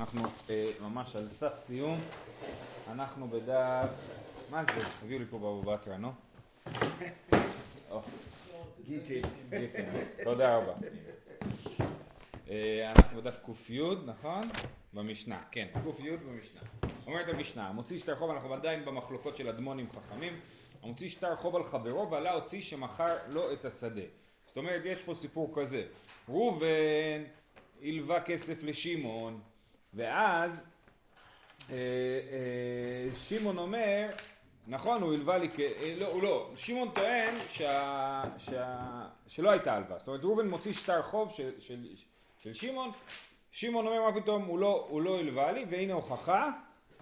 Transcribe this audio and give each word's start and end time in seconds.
אנחנו 0.00 0.20
אה, 0.50 0.70
ממש 0.80 1.16
על 1.16 1.28
סף 1.28 1.58
סיום, 1.58 2.00
אנחנו 2.90 3.26
בדף, 3.26 3.88
מה 4.50 4.64
זה? 4.64 4.80
הביאו 5.02 5.18
לי 5.18 5.24
פה 5.30 5.38
בבא 5.38 5.76
בתרא, 5.76 5.96
נו? 5.96 6.12
או, 7.90 8.00
גיטי. 8.86 9.22
גיטי, 9.50 9.82
תודה 10.24 10.56
רבה. 10.56 10.72
אה, 12.50 12.92
אנחנו 12.96 13.20
בדף 13.20 13.38
ק"י, 13.44 13.80
נכון? 14.06 14.42
במשנה, 14.92 15.42
כן, 15.50 15.66
ק"י 15.72 16.10
במשנה. 16.16 16.60
אומרת 17.06 17.28
המשנה, 17.28 17.68
המוציא 17.68 17.98
שטר 17.98 18.16
חוב, 18.16 18.30
אנחנו 18.30 18.54
עדיין 18.54 18.84
במחלוקות 18.84 19.36
של 19.36 19.48
אדמונים 19.48 19.86
חכמים, 19.90 20.40
המוציא 20.82 21.08
שטר 21.08 21.36
חוב 21.36 21.56
על 21.56 21.64
חברו 21.64 22.10
ועלה 22.10 22.32
הוציא 22.32 22.62
שמכר 22.62 23.16
לו 23.28 23.52
את 23.52 23.64
השדה. 23.64 24.02
זאת 24.46 24.56
אומרת, 24.56 24.82
יש 24.84 25.02
פה 25.02 25.14
סיפור 25.14 25.52
כזה, 25.60 25.82
ראובן 26.28 27.24
הלווה 27.82 28.20
כסף 28.20 28.62
לשמעון, 28.62 29.40
ואז 29.96 30.62
אה, 31.70 31.74
אה, 31.74 33.14
שמעון 33.14 33.58
אומר, 33.58 34.08
נכון, 34.66 35.02
הוא 35.02 35.14
הלווה 35.14 35.38
לי, 35.38 35.48
כ... 35.54 35.60
אה, 35.60 35.94
לא, 35.98 36.06
הוא 36.06 36.22
לא, 36.22 36.50
שמעון 36.56 36.90
טוען 36.94 37.34
שה, 37.48 38.22
שה, 38.38 38.78
שלא 39.26 39.50
הייתה 39.50 39.74
הלוואה, 39.74 39.98
זאת 39.98 40.08
אומרת 40.08 40.24
ראובן 40.24 40.48
מוציא 40.48 40.72
שטר 40.72 41.02
חוב 41.02 41.32
של, 41.32 41.60
של, 41.60 41.86
של 42.42 42.54
שמעון, 42.54 42.90
שמעון 43.50 43.86
אומר 43.86 44.10
מה 44.10 44.20
פתאום, 44.20 44.44
הוא 44.44 44.58
לא, 44.58 44.86
הוא 44.90 45.02
לא 45.02 45.18
הלווה 45.18 45.52
לי, 45.52 45.64
והנה 45.70 45.92
הוכחה 45.92 46.50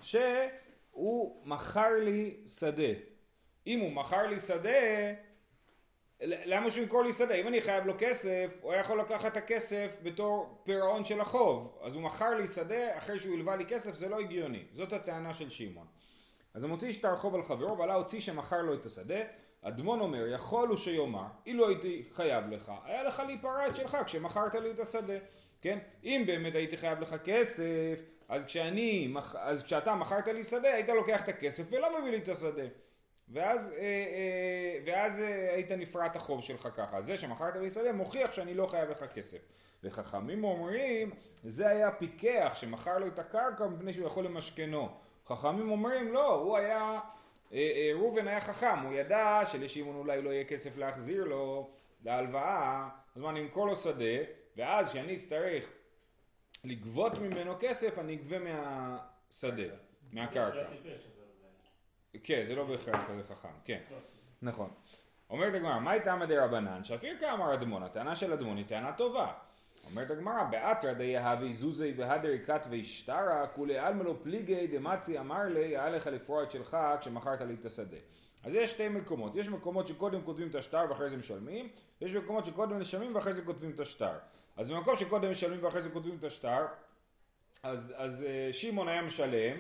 שהוא 0.03 1.43
מכר 1.45 1.91
לי 2.05 2.37
שדה. 2.59 2.93
אם 3.67 3.81
הוא 3.81 3.93
מכר 3.93 4.27
לי 4.27 4.41
שדה, 4.41 4.71
למה 6.21 6.71
שהוא 6.71 6.83
ימכור 6.83 7.03
לי 7.05 7.13
שדה? 7.13 7.35
אם 7.35 7.49
אני 7.49 7.63
חייב 7.63 7.87
לו 7.87 7.95
כסף, 7.99 8.59
הוא 8.61 8.73
היה 8.73 8.81
יכול 8.81 9.01
לקחת 9.01 9.33
את 9.33 9.37
הכסף 9.37 9.99
בתור 10.03 10.63
פירעון 10.65 11.05
של 11.05 11.21
החוב. 11.21 11.79
אז 11.83 11.95
הוא 11.95 12.03
מכר 12.03 12.35
לי 12.35 12.47
שדה 12.47 12.99
אחרי 12.99 13.21
שהוא 13.21 13.35
הלווה 13.35 13.57
לי 13.57 13.67
כסף, 13.67 13.95
זה 13.95 14.09
לא 14.09 14.21
הגיוני. 14.21 14.65
זאת 14.73 14.93
הטענה 14.93 15.35
של 15.35 15.51
שמעון. 15.51 15.87
אז 16.55 16.63
הוא 16.63 16.71
מוציא 16.71 16.93
שטר 16.93 17.17
חוב 17.17 17.35
על 17.35 17.43
חברו, 17.43 17.79
ועלה 17.79 17.95
הוציא 17.95 18.21
שמכר 18.21 18.63
לו 18.63 18.75
את 18.75 18.87
השדה. 18.87 19.21
אדמון 19.63 20.01
אומר, 20.01 20.27
יכול 20.27 20.69
הוא 20.69 20.77
שיאמר, 20.77 21.25
אילו 21.47 21.69
הייתי 21.69 22.05
חייב 22.13 22.51
לך, 22.51 22.73
היה 22.85 23.03
לך 23.03 23.23
להיפרע 23.27 23.69
את 23.69 23.77
שלך 23.77 23.97
כשמכרת 24.07 24.55
לי 24.55 24.71
את 24.71 24.81
השדה. 24.81 25.19
כן? 25.63 25.79
אם 26.05 26.23
באמת 26.27 26.55
הייתי 26.55 26.77
חייב 26.77 27.01
לך 27.01 27.15
כסף, 27.25 28.01
אז 28.29 28.45
כשאני, 28.45 29.15
אז 29.39 29.65
כשאתה 29.65 29.95
מכרת 29.95 30.27
לי 30.27 30.45
שדה, 30.45 30.75
היית 30.75 30.89
לוקח 30.89 31.25
את 31.25 31.29
הכסף 31.29 31.63
ולא 31.71 32.01
מביא 32.01 32.11
לי 32.11 32.19
את 32.19 32.29
השדה. 32.29 32.65
ואז, 33.29 33.73
אה, 33.73 33.79
אה, 33.79 34.79
ואז 34.85 35.21
אה, 35.21 35.55
היית 35.55 35.71
נפרע 35.71 36.07
את 36.07 36.17
החוב 36.17 36.43
שלך 36.43 36.69
ככה. 36.77 37.03
זה 37.03 37.17
שמכרת 37.17 37.55
שדה 37.71 37.93
מוכיח 37.93 38.33
שאני 38.33 38.55
לא 38.55 38.67
חייב 38.67 38.91
לך 38.91 39.05
כסף. 39.15 39.39
וחכמים 39.85 40.45
אומרים, 40.45 41.11
זה 41.43 41.69
היה 41.69 41.91
פיקח 41.91 42.53
שמכר 42.55 42.99
לו 42.99 43.07
את 43.07 43.19
הקרקע 43.19 43.67
מפני 43.67 43.93
שהוא 43.93 44.07
יכול 44.07 44.25
למשכנו. 44.25 44.89
חכמים 45.27 45.71
אומרים, 45.71 46.13
לא, 46.13 46.35
הוא 46.35 46.57
היה, 46.57 47.01
ראובן 47.95 48.29
היה 48.29 48.41
חכם, 48.41 48.79
הוא 48.85 48.95
ידע 48.95 49.41
שלשמעון 49.47 49.97
אולי 49.97 50.23
לא 50.23 50.31
יהיה 50.31 50.45
כסף 50.45 50.79
להחזיר 50.79 51.25
לו 51.25 51.71
להלוואה, 52.05 52.89
אז 53.17 53.23
מה, 53.23 53.31
אני 53.31 53.41
אמכור 53.41 53.67
לו 53.67 53.77
שדה, 53.77 54.25
ואז 54.57 54.91
כשאני 54.91 55.17
אצטרך 55.17 55.65
לגבות 56.65 57.19
ממנו 57.19 57.55
כסף, 57.61 57.99
אני 57.99 58.15
אגבה 58.15 58.39
מהשדה, 58.39 59.75
מהקרקע. 60.13 60.65
כן, 62.23 62.45
זה 62.49 62.55
לא 62.55 62.65
בהכרח 62.65 63.11
חכם, 63.29 63.49
כן, 63.65 63.81
נכון. 64.43 64.71
אומרת 65.31 65.55
הגמרא, 65.55 65.79
מהי 65.79 66.01
תמא 66.01 66.27
דרבנן? 66.27 66.85
שאפיר 66.85 67.17
כאמר 67.21 67.55
אדמון, 67.55 67.83
הטענה 67.83 68.17
של 68.17 68.33
אדמון 68.33 68.57
היא 68.57 68.65
טענה 68.69 68.93
טובה. 68.93 69.33
אומרת 69.91 70.11
הגמרא, 70.11 70.45
באתרא 70.45 70.93
דיהבי 70.93 71.53
זוזי 71.53 71.95
והדרי 71.97 72.39
כתבי 72.45 72.85
שטרה, 72.85 73.47
כולי 73.47 73.79
עלמא 73.79 74.03
לא 74.03 74.15
פליגי 74.23 74.67
דמצי 74.67 75.19
אמר 75.19 75.43
לי, 75.45 75.65
היה 75.65 75.89
לך 75.89 76.07
לפרוע 76.07 76.43
את 76.43 76.51
שלך 76.51 76.77
כשמכרת 77.01 77.41
לי 77.41 77.55
את 77.61 77.65
השדה. 77.65 77.97
אז 78.45 78.55
יש 78.55 78.71
שתי 78.71 78.89
מקומות, 78.89 79.37
יש 79.37 79.49
מקומות 79.49 79.89
שקודם 79.89 80.23
כותבים 80.23 80.49
את 80.49 80.55
השטר 80.55 80.87
ואחרי 80.89 81.11
זה 81.11 81.17
משלמים, 81.17 81.69
יש 82.01 82.15
מקומות 82.15 82.47
שקודם 82.47 82.81
משלמים 82.81 83.15
ואחרי 83.15 83.33
זה 83.33 83.43
כותבים 83.43 83.71
את 83.71 83.81
השטר. 83.81 84.19
אז 84.57 84.71
במקום 84.71 84.97
שקודם 84.97 85.31
משלמים 85.31 85.65
ואחרי 85.65 85.83
זה 85.83 85.91
כותבים 85.91 86.17
את 86.19 86.25
השטר, 86.25 86.67
אז, 87.63 87.95
אז 87.97 88.23
uh, 88.23 88.53
שמעון 88.53 88.89
היה 88.89 89.03
משלם, 89.03 89.57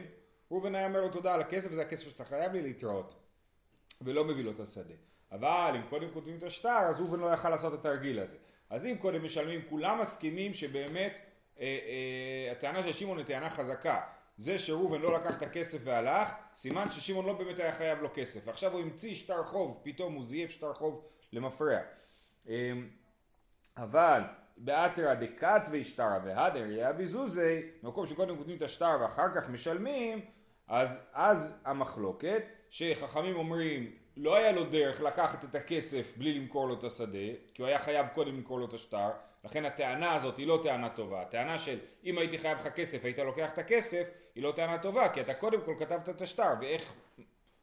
ראובן 0.50 0.75
היה 0.75 0.87
אומר 0.87 1.00
לו 1.00 1.09
תודה 1.09 1.34
על 1.34 1.41
הכסף, 1.41 1.71
זה 1.71 1.82
הכסף 1.82 2.09
שאתה 2.09 2.25
חייב 2.25 2.53
לי 2.53 2.62
להתראות. 2.62 3.15
ולא 4.03 4.25
מביא 4.25 4.44
לו 4.44 4.50
את 4.50 4.60
השדה. 4.60 4.94
אבל 5.32 5.72
אם 5.77 5.82
קודם 5.88 6.10
כותבים 6.12 6.38
את 6.38 6.43
השטר, 6.43 6.78
אז 6.88 7.00
ראובן 7.00 7.21
לא 7.21 7.27
יכל 7.27 7.50
לעשות 7.50 7.75
את 7.75 7.78
התרגיל 7.78 8.19
הזה. 8.19 8.37
אז 8.71 8.87
אם 8.87 8.97
קודם 8.99 9.25
משלמים, 9.25 9.60
כולם 9.69 10.00
מסכימים 10.00 10.54
שבאמת 10.54 11.12
אה, 11.60 11.65
אה, 11.65 12.53
הטענה 12.53 12.83
של 12.83 12.93
שמעון 12.93 13.19
היא 13.19 13.27
טענה 13.27 13.50
חזקה. 13.50 14.00
זה 14.37 14.59
שראובן 14.59 15.00
לא 15.00 15.15
לקח 15.15 15.37
את 15.37 15.43
הכסף 15.43 15.78
והלך, 15.84 16.31
סימן 16.54 16.91
ששמעון 16.91 17.27
לא 17.27 17.33
באמת 17.33 17.59
היה 17.59 17.72
חייב 17.72 18.03
לו 18.03 18.09
כסף. 18.15 18.41
ועכשיו 18.44 18.72
הוא 18.72 18.81
המציא 18.81 19.15
שטר 19.15 19.44
חוב, 19.44 19.81
פתאום 19.84 20.15
הוא 20.15 20.25
זייף 20.25 20.50
שטר 20.50 20.75
חוב 20.75 21.04
למפרע. 21.33 21.78
אה, 22.49 22.72
אבל 23.77 24.22
באתרא 24.56 25.15
דקתווי 25.15 25.84
שטרא 25.84 26.19
והדר 26.25 26.66
יאבי 26.66 27.06
זוזי, 27.06 27.62
במקום 27.82 28.06
שקודם 28.06 28.37
כותבים 28.37 28.56
את 28.56 28.62
השטר 28.62 28.98
ואחר 29.00 29.34
כך 29.34 29.50
משלמים, 29.50 30.20
אז, 30.69 31.09
אז 31.12 31.62
המחלוקת, 31.65 32.42
שחכמים 32.70 33.37
אומרים 33.37 33.91
לא 34.16 34.34
היה 34.34 34.53
לו 34.53 34.65
דרך 34.65 35.00
לקחת 35.00 35.44
את 35.44 35.54
הכסף 35.54 36.12
בלי 36.16 36.38
למכור 36.38 36.69
לו 36.69 36.75
את 36.75 36.84
השדה, 36.84 37.28
כי 37.54 37.62
הוא 37.62 37.66
היה 37.66 37.78
חייב 37.78 38.06
קודם 38.15 38.37
למכור 38.37 38.59
לו 38.59 38.66
את 38.66 38.72
השטר, 38.72 39.10
לכן 39.44 39.65
הטענה 39.65 40.15
הזאת 40.15 40.37
היא 40.37 40.47
לא 40.47 40.60
טענה 40.62 40.88
טובה. 40.88 41.22
הטענה 41.22 41.59
של 41.59 41.78
אם 42.04 42.19
הייתי 42.19 42.38
חייב 42.38 42.59
לך 42.59 42.69
כסף 42.69 43.04
היית 43.04 43.19
לוקח 43.19 43.53
את 43.53 43.59
הכסף, 43.59 44.10
היא 44.34 44.42
לא 44.42 44.53
טענה 44.53 44.78
טובה, 44.78 45.09
כי 45.09 45.21
אתה 45.21 45.34
קודם 45.34 45.60
כל 45.65 45.75
כתבת 45.78 46.09
את 46.09 46.22
השטר, 46.22 46.54
ואיך... 46.60 46.92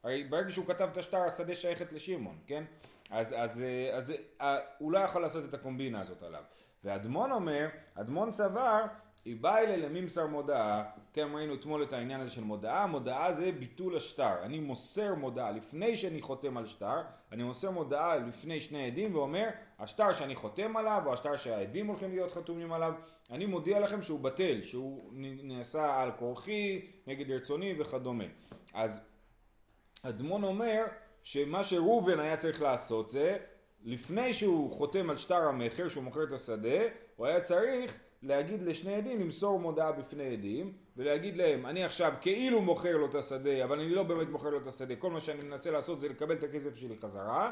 הרי 0.04 0.24
ברגע 0.24 0.52
שהוא 0.52 0.66
כתב 0.66 0.90
את 0.92 0.98
השטר 0.98 1.22
השדה 1.22 1.56
שייכת 1.56 1.94
לשמעון, 1.94 2.38
כן? 2.48 2.64
אז, 3.10 3.36
אז, 3.38 3.64
אז, 3.94 4.14
אז 4.40 4.62
הוא 4.78 4.92
לא 4.92 5.00
יכול 5.00 5.22
לעשות 5.22 5.46
את 5.46 5.54
הקומבינה 5.54 6.02
הזאת 6.02 6.24
עליו. 6.24 6.44
ואדמון 6.84 7.32
אומר, 7.32 7.68
אדמון 7.96 8.32
סבר, 8.32 8.86
אלה 9.46 9.78
לממסר 9.78 10.28
מודעה, 10.28 10.84
כן 11.14 11.28
ראינו 11.34 11.54
אתמול 11.56 11.84
את 11.84 11.94
העניין 11.94 12.22
הזה 12.22 12.30
של 12.30 12.44
מודעה, 12.44 12.88
מודעה 12.88 13.34
זה 13.34 13.52
ביטול 13.52 13.98
השטר, 13.98 14.44
אני 14.44 14.60
מוסר 14.60 15.16
מודעה, 15.16 15.52
לפני 15.52 15.96
שאני 15.96 16.22
חותם 16.22 16.58
על 16.58 16.68
שטר, 16.68 17.02
אני 17.32 17.44
מוסר 17.44 17.72
מודעה 17.72 18.16
לפני 18.16 18.62
שני 18.62 18.88
עדים 18.88 19.16
ואומר, 19.16 19.50
השטר 19.80 20.14
שאני 20.14 20.36
חותם 20.36 20.78
עליו, 20.78 21.04
או 21.06 21.14
השטר 21.14 21.36
שהעדים 21.36 21.88
הולכים 21.88 22.10
להיות 22.10 22.32
חתומים 22.32 22.74
עליו, 22.74 22.94
אני 23.32 23.46
מודיע 23.46 23.80
לכם 23.80 24.02
שהוא 24.02 24.20
בטל, 24.20 24.62
שהוא 24.62 25.12
נעשה 25.44 26.02
על 26.02 26.12
כורחי, 26.20 26.92
נגד 27.08 27.32
רצוני 27.32 27.76
וכדומה. 27.80 28.24
אז 28.74 29.00
אדמון 30.04 30.44
אומר, 30.44 30.84
שמה 31.24 31.64
שראובן 31.64 32.20
היה 32.20 32.38
צריך 32.38 32.62
לעשות 32.62 33.10
זה 33.10 33.38
לפני 33.84 34.34
שהוא 34.34 34.72
חותם 34.72 35.10
על 35.10 35.18
שטר 35.18 35.48
המכר, 35.48 35.90
שהוא 35.90 36.04
מוכר 36.04 36.24
את 36.24 36.32
השדה, 36.32 36.80
הוא 37.16 37.28
היה 37.28 37.42
צריך 37.42 38.00
להגיד 38.24 38.62
לשני 38.62 38.96
עדים, 38.96 39.22
למסור 39.22 39.60
מודעה 39.60 39.92
בפני 39.92 40.34
עדים, 40.34 40.74
ולהגיד 40.98 41.38
להם, 41.38 41.66
אני 41.66 41.84
עכשיו 41.84 42.14
כאילו 42.22 42.62
מוכר 42.62 42.98
לו 42.98 43.06
את 43.06 43.16
השדה, 43.16 43.64
אבל 43.64 43.80
אני 43.80 43.90
לא 43.90 44.04
באמת 44.04 44.30
מוכר 44.30 44.50
לו 44.50 44.58
את 44.58 44.68
השדה, 44.68 44.96
כל 44.96 45.12
מה 45.12 45.22
שאני 45.22 45.44
מנסה 45.44 45.72
לעשות 45.72 46.00
זה 46.02 46.10
לקבל 46.10 46.36
את 46.36 46.44
הכסף 46.44 46.76
שלי 46.76 46.96
חזרה, 47.02 47.52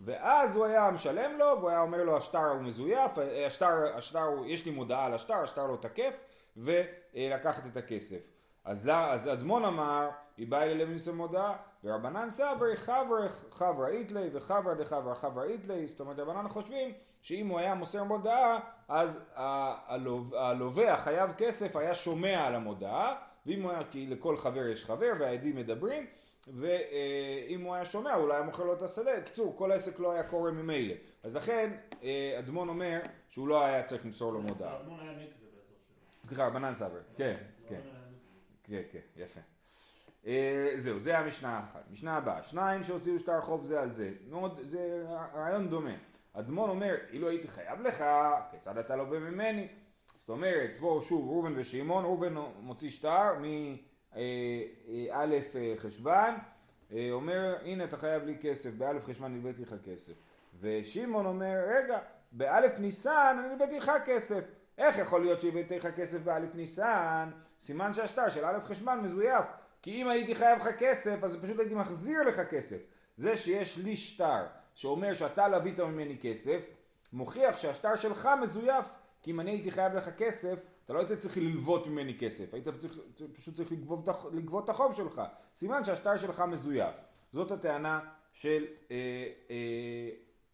ואז 0.00 0.56
הוא 0.56 0.64
היה 0.64 0.90
משלם 0.90 1.38
לו, 1.38 1.46
והוא 1.58 1.70
היה 1.70 1.80
אומר 1.80 2.04
לו, 2.04 2.16
השטר 2.16 2.46
הוא 2.50 2.62
מזויף, 2.62 3.12
השטר, 3.46 3.96
השטר 3.96 4.28
יש 4.46 4.66
לי 4.66 4.70
מודעה 4.70 5.06
על 5.06 5.12
השטר, 5.12 5.34
השטר 5.34 5.66
לא 5.66 5.76
תקף, 5.80 6.24
ולקחת 6.56 7.66
את 7.66 7.76
הכסף. 7.76 8.30
אז, 8.64 8.90
אז 8.92 9.28
אדמון 9.28 9.64
אמר, 9.64 10.08
היא 10.36 10.46
באה 10.46 10.62
אלי 10.62 10.84
למסור 10.84 11.14
מודעה, 11.14 11.56
ורבנן 11.84 12.30
סברי 12.30 12.76
חברה 12.76 13.28
חברה 13.50 13.88
איתלי 13.88 14.28
וחברה 14.32 14.74
דחברה 14.74 15.14
חברה 15.14 15.44
איתלי, 15.44 15.88
זאת 15.88 16.00
אומרת 16.00 16.18
רבנן 16.18 16.48
חושבים 16.48 16.92
שאם 17.22 17.46
הוא 17.46 17.58
היה 17.58 17.74
מוסר 17.74 18.04
מודעה 18.04 18.60
אז 18.88 19.20
הלווה 20.34 20.94
החייב 20.94 21.32
כסף 21.38 21.76
היה 21.76 21.94
שומע 21.94 22.46
על 22.46 22.54
המודעה. 22.54 23.16
ואם 23.46 23.62
הוא 23.62 23.70
היה 23.70 23.84
כי 23.90 24.06
לכל 24.06 24.36
חבר 24.36 24.68
יש 24.68 24.84
חבר 24.84 25.12
והעדים 25.20 25.56
מדברים 25.56 26.06
ואם 26.48 27.62
הוא 27.64 27.74
היה 27.74 27.84
שומע 27.84 28.14
אולי 28.14 28.34
היה 28.34 28.42
מוכר 28.42 28.64
לו 28.64 28.72
את 28.72 28.82
השדה, 28.82 29.20
קצור 29.20 29.56
כל 29.56 29.72
העסק 29.72 29.98
לא 30.00 30.12
היה 30.12 30.22
קורה 30.22 30.50
ממילא. 30.50 30.94
אז 31.22 31.34
לכן 31.34 31.76
אה, 32.02 32.36
אדמון 32.38 32.68
אומר 32.68 33.00
שהוא 33.28 33.48
לא 33.48 33.64
היה 33.64 33.82
צריך 33.82 34.04
למסור 34.04 34.32
לו 34.32 34.42
מודעה. 34.42 34.78
סליחה 36.24 36.46
רבנן 36.46 36.74
סברי, 36.74 37.00
כן, 37.16 37.34
כן, 37.68 37.80
כן, 38.64 38.82
כן, 38.92 38.98
יפה. 39.16 39.40
אה, 39.40 39.53
זהו, 40.76 40.98
זה 40.98 41.18
המשנה 41.18 41.48
האחת. 41.48 41.90
משנה 41.92 42.16
הבאה, 42.16 42.42
שניים 42.42 42.82
שהוציאו 42.82 43.18
שטר 43.18 43.40
חוב 43.40 43.64
זה 43.64 43.80
על 43.80 43.92
זה. 43.92 44.10
מאוד, 44.30 44.60
זה 44.62 45.04
רעיון 45.34 45.68
דומה. 45.68 45.94
אדמון 46.32 46.70
אומר, 46.70 46.94
אילו 47.12 47.28
הייתי 47.28 47.48
חייב 47.48 47.80
לך, 47.80 48.04
כיצד 48.50 48.78
אתה 48.78 48.96
לווה 48.96 49.18
ממני? 49.18 49.68
זאת 50.20 50.28
אומרת, 50.28 50.70
פה 50.80 51.00
שוב 51.02 51.28
ראובן 51.28 51.52
ושמעון, 51.56 52.04
ראובן 52.04 52.34
מוציא 52.60 52.90
שטר 52.90 53.32
מא' 53.40 54.16
אה, 54.16 55.76
חשוון, 55.78 56.34
אה, 56.92 57.08
אומר, 57.10 57.56
הנה 57.62 57.84
אתה 57.84 57.96
חייב 57.96 58.24
לי 58.24 58.36
כסף, 58.40 58.70
באלף 58.70 59.04
חשוון 59.04 59.36
הבאתי 59.36 59.62
לך 59.62 59.74
כסף. 59.84 60.12
ושמעון 60.60 61.26
אומר, 61.26 61.56
רגע, 61.66 61.98
באלף 62.32 62.78
ניסן 62.78 63.36
אני 63.44 63.54
הבאתי 63.54 63.78
לך 63.78 63.92
כסף. 64.06 64.44
איך 64.78 64.98
יכול 64.98 65.20
להיות 65.20 65.40
שהבאתי 65.40 65.78
לך 65.78 65.86
כסף 65.86 66.20
באלף 66.20 66.54
ניסן? 66.54 67.30
סימן 67.60 67.94
שהשטר 67.94 68.28
של 68.28 68.44
א' 68.44 68.58
חשבן 68.60 69.00
מזויף. 69.02 69.46
כי 69.84 70.02
אם 70.02 70.08
הייתי 70.08 70.34
חייב 70.34 70.58
לך 70.58 70.68
כסף, 70.78 71.24
אז 71.24 71.36
פשוט 71.42 71.58
הייתי 71.58 71.74
מחזיר 71.74 72.22
לך 72.22 72.40
כסף. 72.40 72.76
זה 73.16 73.36
שיש 73.36 73.78
לי 73.78 73.96
שטר 73.96 74.46
שאומר 74.74 75.14
שאתה 75.14 75.48
לווית 75.48 75.80
ממני 75.80 76.18
כסף, 76.20 76.60
מוכיח 77.12 77.56
שהשטר 77.56 77.96
שלך 77.96 78.28
מזויף. 78.42 78.86
כי 79.22 79.30
אם 79.30 79.40
אני 79.40 79.50
הייתי 79.50 79.70
חייב 79.70 79.94
לך 79.94 80.08
כסף, 80.18 80.66
אתה 80.84 80.92
לא 80.92 80.98
היית 80.98 81.12
צריך 81.12 81.36
ללוות 81.36 81.86
ממני 81.86 82.18
כסף, 82.18 82.54
היית 82.54 82.68
צריך, 82.78 82.98
פשוט 83.32 83.54
צריך 83.54 83.72
לגבות, 83.72 84.08
לגבות 84.32 84.64
את 84.64 84.68
החוב 84.68 84.94
שלך. 84.94 85.22
סימן 85.54 85.84
שהשטר 85.84 86.16
שלך 86.16 86.40
מזויף. 86.40 86.96
זאת 87.32 87.50
הטענה 87.50 88.00
של 88.32 88.64
אה, 88.90 88.96
אה, 89.50 89.56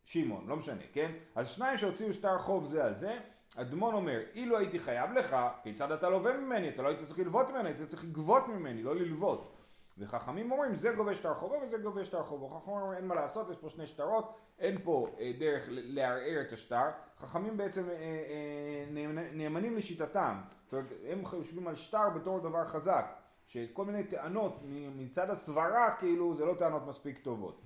שמעון, 0.05 0.47
לא 0.47 0.57
משנה, 0.57 0.83
כן? 0.93 1.13
אז 1.35 1.49
שניים 1.49 1.79
שהוציאו 1.79 2.13
שטר 2.13 2.39
חוב 2.39 2.67
זה 2.67 2.85
על 2.85 2.95
זה, 2.95 3.19
אדמון 3.61 3.95
אומר, 3.95 4.21
אילו 4.35 4.59
הייתי 4.59 4.79
חייב 4.79 5.13
לך, 5.13 5.37
כיצד 5.63 5.93
אתה 5.93 6.09
לווה 6.09 6.37
ממני? 6.37 6.69
אתה 6.69 6.83
לא 6.83 6.89
היית 6.89 7.03
צריך 7.03 7.19
ללוות 7.19 7.51
ממני, 7.51 7.69
היית 7.69 7.89
צריך 7.89 8.05
לגבות 8.05 8.49
ממני, 8.49 8.83
לא 8.83 8.97
ללוות. 8.97 9.57
וחכמים 9.99 10.53
אומרים, 10.53 10.75
זה 10.75 10.93
גובה 10.97 11.15
שטר 11.15 11.35
חובו 11.35 11.55
וזה 11.63 11.79
גובה 11.79 12.05
שטר 12.05 12.23
חובו. 12.23 12.49
חכמים 12.49 12.77
אומרים, 12.77 12.99
אין 12.99 13.07
מה 13.07 13.15
לעשות, 13.15 13.51
יש 13.51 13.57
פה 13.57 13.69
שני 13.69 13.87
שטרות, 13.87 14.35
אין 14.59 14.79
פה 14.85 15.09
אה, 15.19 15.33
דרך 15.39 15.65
לערער 15.71 16.41
את 16.41 16.53
השטר. 16.53 16.85
חכמים 17.19 17.57
בעצם 17.57 17.89
אה, 17.89 17.95
אה, 17.95 18.85
נאמנים 19.33 19.77
לשיטתם. 19.77 20.41
זאת 20.65 20.73
אומרת, 20.73 20.93
הם 21.09 21.25
חושבים 21.25 21.69
על 21.69 21.75
שטר 21.75 22.11
בתור 22.11 22.39
דבר 22.39 22.67
חזק. 22.67 23.15
שכל 23.51 23.85
מיני 23.85 24.05
טענות 24.05 24.61
מצד 24.97 25.31
הסברה, 25.31 25.97
כאילו, 25.99 26.35
זה 26.35 26.45
לא 26.45 26.55
טענות 26.55 26.87
מספיק 26.87 27.19
טובות. 27.19 27.61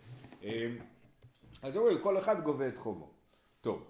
אה, 0.45 0.67
אז 1.63 1.77
אומרים, 1.77 1.99
כל 1.99 2.19
אחד 2.19 2.43
גובה 2.43 2.69
את 2.69 2.79
חובו. 2.79 3.11
טוב, 3.61 3.83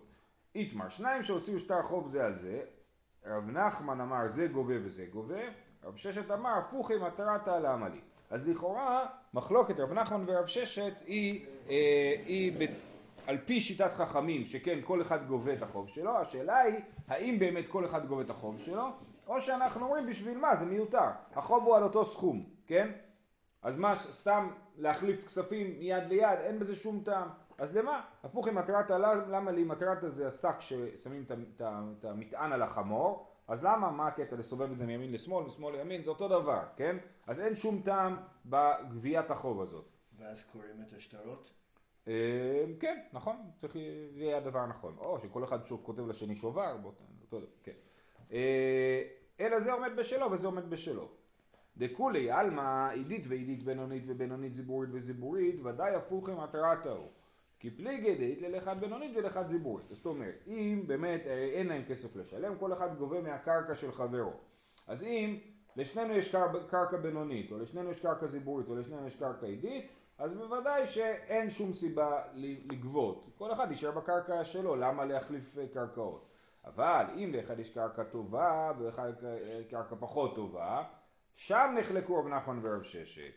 איתמר, 0.55 0.89
שניים 0.89 1.23
שהוציאו 1.23 1.59
שטר 1.59 1.83
חוב 1.83 2.09
זה 2.09 2.25
על 2.25 2.37
זה, 2.39 2.63
רב 3.27 3.51
נחמן 3.51 4.01
אמר 4.01 4.29
זה 4.29 4.47
גובה 4.47 4.75
וזה 4.85 5.07
גובה, 5.07 5.41
רב 5.85 5.97
ששת 5.97 6.31
אמר 6.31 6.59
הפוכי 6.59 6.95
מטרתא 6.99 7.51
למה 7.51 7.89
לי. 7.89 8.01
אז 8.31 8.49
לכאורה 8.49 9.07
מחלוקת 9.35 9.81
רב 9.81 9.93
נחמן 9.93 10.25
ורב 10.27 10.47
ששת 10.47 10.93
היא, 11.07 11.47
אה, 11.69 12.15
היא 12.27 12.53
ב, 12.59 12.73
על 13.27 13.39
פי 13.45 13.61
שיטת 13.61 13.93
חכמים 13.93 14.45
שכן 14.45 14.79
כל 14.85 15.03
אחד 15.03 15.27
גובה 15.27 15.53
את 15.53 15.63
החוב 15.63 15.89
שלו, 15.89 16.19
השאלה 16.19 16.59
היא 16.59 16.81
האם 17.09 17.39
באמת 17.39 17.65
כל 17.69 17.85
אחד 17.85 18.07
גובה 18.07 18.23
את 18.23 18.31
החוב 18.31 18.61
שלו 18.61 18.87
או 19.27 19.41
שאנחנו 19.41 19.85
אומרים 19.85 20.07
בשביל 20.07 20.39
מה 20.39 20.57
זה 20.57 20.67
מיותר, 20.67 21.09
החוב 21.35 21.65
הוא 21.65 21.77
על 21.77 21.83
אותו 21.83 22.05
סכום, 22.05 22.45
כן? 22.67 22.91
אז 23.63 23.77
מה 23.77 23.95
סתם 23.95 24.51
להחליף 24.77 25.27
כספים 25.27 25.79
מיד 25.79 26.05
ליד 26.09 26.39
אין 26.39 26.59
בזה 26.59 26.77
שום 26.77 27.03
טעם 27.05 27.29
אז 27.59 27.77
למה? 27.77 28.01
הפוך 28.25 28.49
עם 28.49 28.55
מטרת 28.55 28.91
למה 29.29 29.51
לי 29.51 29.65
מטרת 29.65 29.99
זה 30.03 30.27
השק 30.27 30.61
ששמים 30.61 31.25
את 31.57 32.05
המטען 32.05 32.53
על 32.53 32.63
החמור 32.63 33.27
אז 33.49 33.65
למה, 33.65 33.91
מה 33.91 34.07
הקטע 34.07 34.37
לסובב 34.37 34.73
את 34.73 34.79
זה 34.79 34.87
מימין 34.87 35.13
לשמאל, 35.13 35.45
משמאל 35.47 35.77
לימין, 35.77 36.03
זה 36.03 36.11
אותו 36.11 36.29
דבר, 36.29 36.63
כן? 36.77 36.97
אז 37.27 37.41
אין 37.41 37.57
שום 37.57 37.83
טעם 37.85 38.17
בגביית 38.47 39.31
החוב 39.31 39.61
הזאת. 39.61 39.85
ואז 40.19 40.45
קוראים 40.53 40.83
את 40.89 40.93
השטרות? 40.93 41.51
אה, 42.09 42.65
כן, 42.81 43.01
נכון, 43.13 43.37
צריך, 43.57 43.73
זה 44.15 44.25
יהיה 44.25 44.37
הדבר 44.37 44.59
הנכון. 44.59 44.97
או 44.99 45.19
שכל 45.21 45.45
אחד 45.45 45.67
שוב 45.67 45.81
כותב 45.83 46.07
לשני 46.07 46.37
שובר, 46.37 46.77
אותו 46.85 47.05
דבר, 47.39 47.47
כן. 47.63 47.73
אה, 48.33 49.03
אלא 49.41 49.61
זה 49.61 49.73
עומד 49.73 49.91
בשלו 49.97 50.33
וזה 50.33 50.47
עומד 50.47 50.71
בשלו. 50.71 51.09
דכולי 51.77 52.31
עלמא 52.31 52.91
עידית 52.91 53.25
ועידית 53.29 53.63
בינונית 53.65 54.03
ובינונית 54.07 54.55
זיבורית 54.55 54.91
וזיבורית 54.93 55.61
ודאי 55.65 55.95
הפוך 55.95 56.29
עם 56.29 56.41
התרת 56.41 56.87
ההוא. 56.87 57.09
כי 57.59 57.71
פליגי 57.71 58.15
דאית 58.15 58.43
ללאחד 58.43 58.81
בינונית 58.81 59.17
ולאחד 59.17 59.47
זיבורית. 59.47 59.87
זאת 59.87 60.07
אומרת, 60.07 60.45
אם 60.47 60.85
באמת 60.87 61.27
אה, 61.27 61.33
אין 61.33 61.67
להם 61.67 61.83
כסף 61.89 62.17
לשלם, 62.17 62.59
כל 62.59 62.73
אחד 62.73 62.99
גובה 62.99 63.21
מהקרקע 63.21 63.77
של 63.77 63.93
חברו. 63.93 64.33
אז 64.87 65.03
אם 65.03 65.39
לשנינו 65.77 66.13
יש 66.15 66.37
קרקע 66.69 66.97
בינונית, 66.97 67.53
או 67.53 67.59
לשנינו 67.59 67.91
יש 67.91 68.01
קרקע 68.01 68.27
זיבורית, 68.27 68.69
או 68.69 68.77
לשנינו 68.77 69.07
יש 69.07 69.17
קרקע 69.17 69.47
עידית, 69.47 69.87
אז 70.19 70.37
בוודאי 70.37 70.87
שאין 70.87 71.51
שום 71.51 71.73
סיבה 71.73 72.23
לגבות. 72.35 73.31
כל 73.39 73.53
אחד 73.53 73.71
יישאר 73.71 73.91
בקרקע 73.91 74.45
שלו, 74.45 74.77
למה 74.77 75.05
להחליף 75.05 75.59
אה, 75.59 75.67
קרקעות? 75.75 76.29
אבל 76.65 77.05
אם 77.17 77.33
לאחד 77.35 77.59
יש 77.59 77.71
קרקע 77.71 78.05
טובה 78.05 78.73
ולאחד 78.79 79.25
אה, 79.25 79.61
קרקע 79.71 79.97
פחות 80.01 80.35
טובה, 80.35 80.85
שם 81.35 81.75
נחלקו 81.79 82.19
רב 82.19 82.27
נחמן 82.27 82.59
ורב 82.63 82.83
ששת, 82.83 83.33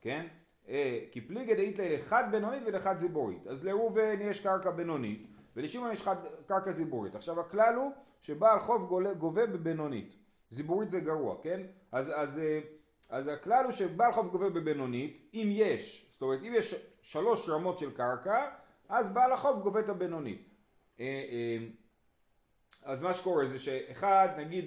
כן? 0.00 0.26
אה, 0.68 0.98
כי 1.10 1.20
פליגי 1.20 1.54
דאיתלי 1.54 1.96
לאחד 1.96 2.24
בינונית 2.30 2.62
ולאחד 2.66 2.98
זיבורית. 2.98 3.46
אז 3.46 3.64
לראובן 3.64 4.20
יש 4.20 4.40
קרקע 4.40 4.70
בינונית 4.70 5.26
ולשמעון 5.56 5.92
יש 5.92 6.08
קרקע 6.46 6.70
זיבורית. 6.70 7.14
עכשיו 7.14 7.40
הכלל 7.40 7.74
הוא 7.76 7.92
שבעל 8.20 8.60
חוב 8.60 9.02
גובה 9.18 9.46
בבינונית. 9.46 10.14
זיבורית 10.50 10.90
זה 10.90 11.00
גרוע, 11.00 11.36
כן? 11.42 11.60
אז, 11.92 12.12
אז, 12.14 12.38
אה, 12.38 12.60
אז 13.08 13.28
הכלל 13.28 13.64
הוא 13.64 13.72
שבעל 13.72 14.12
חוב 14.12 14.30
גובה 14.30 14.50
בבינונית, 14.50 15.30
אם 15.34 15.48
יש, 15.52 16.10
זאת 16.12 16.22
אומרת 16.22 16.40
אם 16.42 16.52
יש 16.56 16.74
שלוש 17.02 17.48
רמות 17.48 17.78
של 17.78 17.90
קרקע, 17.90 18.48
אז 18.88 19.12
בעל 19.12 19.32
החוב 19.32 19.62
גובה 19.62 19.80
את 19.80 19.88
הבינונית. 19.88 20.48
אה, 21.00 21.58
אז 22.82 23.02
מה 23.02 23.14
שקורה 23.14 23.46
זה 23.46 23.58
שאחד, 23.58 24.28
נגיד 24.36 24.64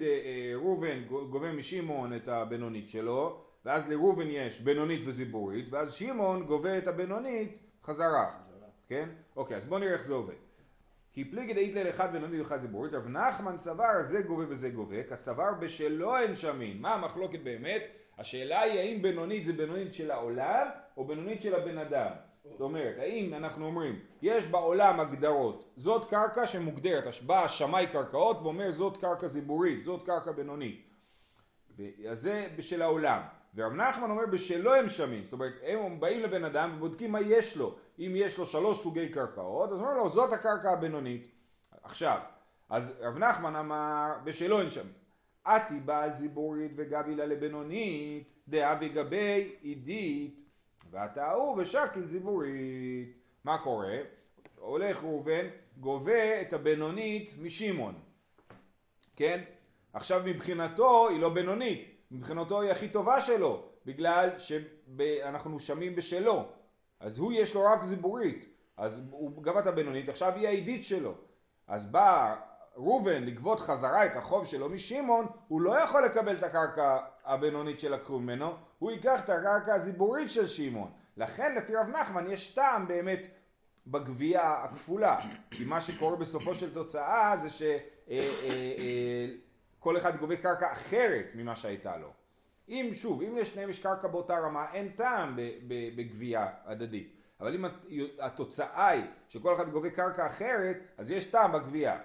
ראובן 0.56 1.04
גובה 1.04 1.52
משמעון 1.52 2.16
את 2.16 2.28
הבינונית 2.28 2.90
שלו, 2.90 3.45
ואז 3.66 3.90
לראובן 3.90 4.28
יש 4.30 4.62
בינונית 4.62 5.02
וזיבורית, 5.06 5.66
ואז 5.70 5.94
שמעון 5.94 6.46
גובה 6.46 6.78
את 6.78 6.88
הבינונית 6.88 7.58
חזרה. 7.84 8.32
כן? 8.88 9.10
אוקיי, 9.36 9.58
אז 9.58 9.66
בואו 9.66 9.80
נראה 9.80 9.94
איך 9.94 10.04
זה 10.04 10.14
עובד. 10.14 10.34
כי 11.14 11.32
פליגי 11.32 11.54
דאית 11.54 11.76
לאחד 11.76 12.12
בינונית 12.12 12.40
ואחד 12.40 12.58
זיבורית, 12.58 12.94
רב 12.94 13.08
נחמן 13.08 13.58
סבר 13.58 14.02
זה 14.02 14.22
גובה 14.22 14.44
וזה 14.50 14.70
גובה, 14.70 15.04
כסבר 15.04 15.54
בשלו 15.60 16.18
אין 16.18 16.36
שמין. 16.36 16.82
מה 16.82 16.94
המחלוקת 16.94 17.40
באמת? 17.40 17.82
השאלה 18.18 18.62
היא 18.62 18.80
האם 18.80 19.02
בינונית 19.02 19.46
זה 19.46 19.54
בינונית 19.54 19.94
של 19.94 20.12
העולם 20.12 20.68
או 20.98 21.06
בינונית 21.06 21.42
של 21.42 21.56
הבן 21.56 21.78
אדם. 21.78 22.12
זאת 22.44 22.62
אומרת, 22.62 22.96
האם 22.98 23.34
אנחנו 23.34 23.66
אומרים, 23.66 24.00
יש 24.22 24.46
בעולם 24.46 25.00
הגדרות, 25.00 25.74
זאת 25.76 26.10
קרקע 26.10 26.48
שמוגדרת, 26.48 27.04
בא 27.26 27.44
השמאי 27.46 27.88
קרקעות 27.88 28.38
ואומר 28.42 28.72
זאת 28.72 28.98
קרקע 28.98 29.28
זיבורית, 29.28 29.86
זאת 29.86 30.06
קרקע 30.06 30.32
בינונית. 30.32 30.90
אז 32.10 32.22
זה 32.22 32.48
בשל 32.56 32.82
העולם. 32.82 33.22
ורב 33.56 33.74
נחמן 33.74 34.12
אומר 34.12 34.26
בשלו 34.26 34.76
הם 34.76 34.90
שמים, 34.90 35.24
זאת 35.24 35.34
אומרת 35.34 35.54
הם 35.64 36.00
באים 36.00 36.20
לבן 36.20 36.44
אדם 36.44 36.74
ובודקים 36.76 37.12
מה 37.12 37.22
יש 37.22 37.58
לו, 37.58 37.76
אם 38.00 38.12
יש 38.16 38.38
לו 38.38 38.46
שלוש 38.46 38.84
סוגי 38.84 39.10
קרקעות, 39.10 39.72
אז 39.72 39.82
אומר 39.82 39.94
לו 39.94 40.10
זאת 40.10 40.34
הקרקע 40.34 40.72
הבינונית. 40.72 41.28
עכשיו, 41.84 42.20
אז 42.70 42.94
רב 43.02 43.18
נחמן 43.18 43.56
אמר 43.56 44.14
בשלו 44.24 44.62
אין 44.62 44.70
שמים. 44.70 44.94
עתי 45.44 45.80
בעל 45.80 46.14
זיבורית 46.14 46.72
וגבי 46.76 47.16
לה 47.16 47.26
לבינונית, 47.26 48.24
דעה 48.48 48.78
וגבי 48.82 49.56
עידית, 49.62 50.42
ואתה 50.92 51.26
ההוא 51.26 51.62
ושקיל 51.62 52.08
זיבורית. 52.08 53.14
מה 53.44 53.58
קורה? 53.58 53.98
הולך 54.56 55.04
ראובן, 55.04 55.48
גובה 55.80 56.42
את 56.42 56.54
הבינונית 56.54 57.30
משמעון, 57.42 57.96
כן? 59.16 59.42
עכשיו 59.94 60.22
מבחינתו 60.26 61.08
היא 61.10 61.20
לא 61.20 61.30
בינונית, 61.30 61.95
מבחינתו 62.12 62.62
היא 62.62 62.72
הכי 62.72 62.90
טובה 62.90 63.22
שלו, 63.22 63.64
בגלל 63.86 64.30
שאנחנו 64.38 65.60
שמים 65.60 65.96
בשלו. 65.96 66.46
אז 67.00 67.20
הוא 67.20 67.34
יש 67.34 67.56
לו 67.56 67.64
רק 67.64 67.84
זיבורית, 67.84 68.46
אז 68.78 69.02
הוא 69.12 69.44
גבה 69.44 69.60
את 69.60 69.68
הבינונית, 69.68 70.10
עכשיו 70.10 70.36
היא 70.36 70.48
העידית 70.48 70.84
שלו. 70.84 71.14
אז 71.68 71.86
בא 71.92 72.36
ראובן 72.76 73.24
לגבות 73.24 73.60
חזרה 73.60 74.06
את 74.06 74.16
החוב 74.16 74.46
שלו 74.46 74.70
משמעון, 74.70 75.26
הוא 75.48 75.62
לא 75.62 75.80
יכול 75.80 76.06
לקבל 76.06 76.36
את 76.36 76.44
הקרקע 76.44 76.98
הבינונית 77.26 77.80
שלקחו 77.80 78.20
ממנו, 78.20 78.54
הוא 78.80 78.92
ייקח 78.92 79.22
את 79.24 79.30
הקרקע 79.30 79.74
הזיבורית 79.74 80.32
של 80.32 80.48
שמעון. 80.48 80.92
לכן 81.18 81.56
לפי 81.56 81.76
רב 81.76 81.90
נחמן 81.90 82.32
יש 82.32 82.56
טעם 82.56 82.88
באמת 82.88 83.20
בגבייה 83.88 84.54
הכפולה, 84.64 85.20
כי 85.52 85.66
מה 85.66 85.82
שקורה 85.82 86.16
בסופו 86.16 86.56
של 86.56 86.74
תוצאה 86.74 87.38
זה 87.38 87.50
ש... 87.50 87.62
אה, 87.62 87.78
אה, 88.10 88.74
אה, 88.78 89.28
כל 89.86 89.98
אחד 89.98 90.18
גובה 90.18 90.38
קרקע 90.38 90.74
אחרת 90.74 91.26
ממה 91.36 91.56
שהייתה 91.56 91.98
לו. 91.98 92.14
אם 92.70 92.90
שוב, 92.94 93.22
אם 93.22 93.38
לשניהם 93.38 93.70
יש 93.70 93.84
קרקע 93.84 94.08
באותה 94.08 94.40
רמה, 94.40 94.72
אין 94.74 94.92
טעם 94.92 95.36
בגבייה 95.68 96.48
הדדית. 96.64 97.16
אבל 97.40 97.56
אם 97.56 97.66
התוצאה 98.20 98.88
היא 98.88 99.04
שכל 99.30 99.56
אחד 99.56 99.70
גובה 99.70 99.90
קרקע 99.90 100.28
אחרת, 100.28 100.78
אז 100.98 101.12
יש 101.12 101.32
טעם 101.32 101.52
בגבייה, 101.52 102.00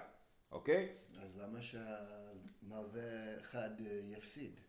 אוקיי? 0.51 0.89
אז 1.23 1.37
למה 1.37 1.61
שהמלווה 1.61 3.37
אחד 3.41 3.69
אה, 3.85 3.99
יפסיד? 4.17 4.59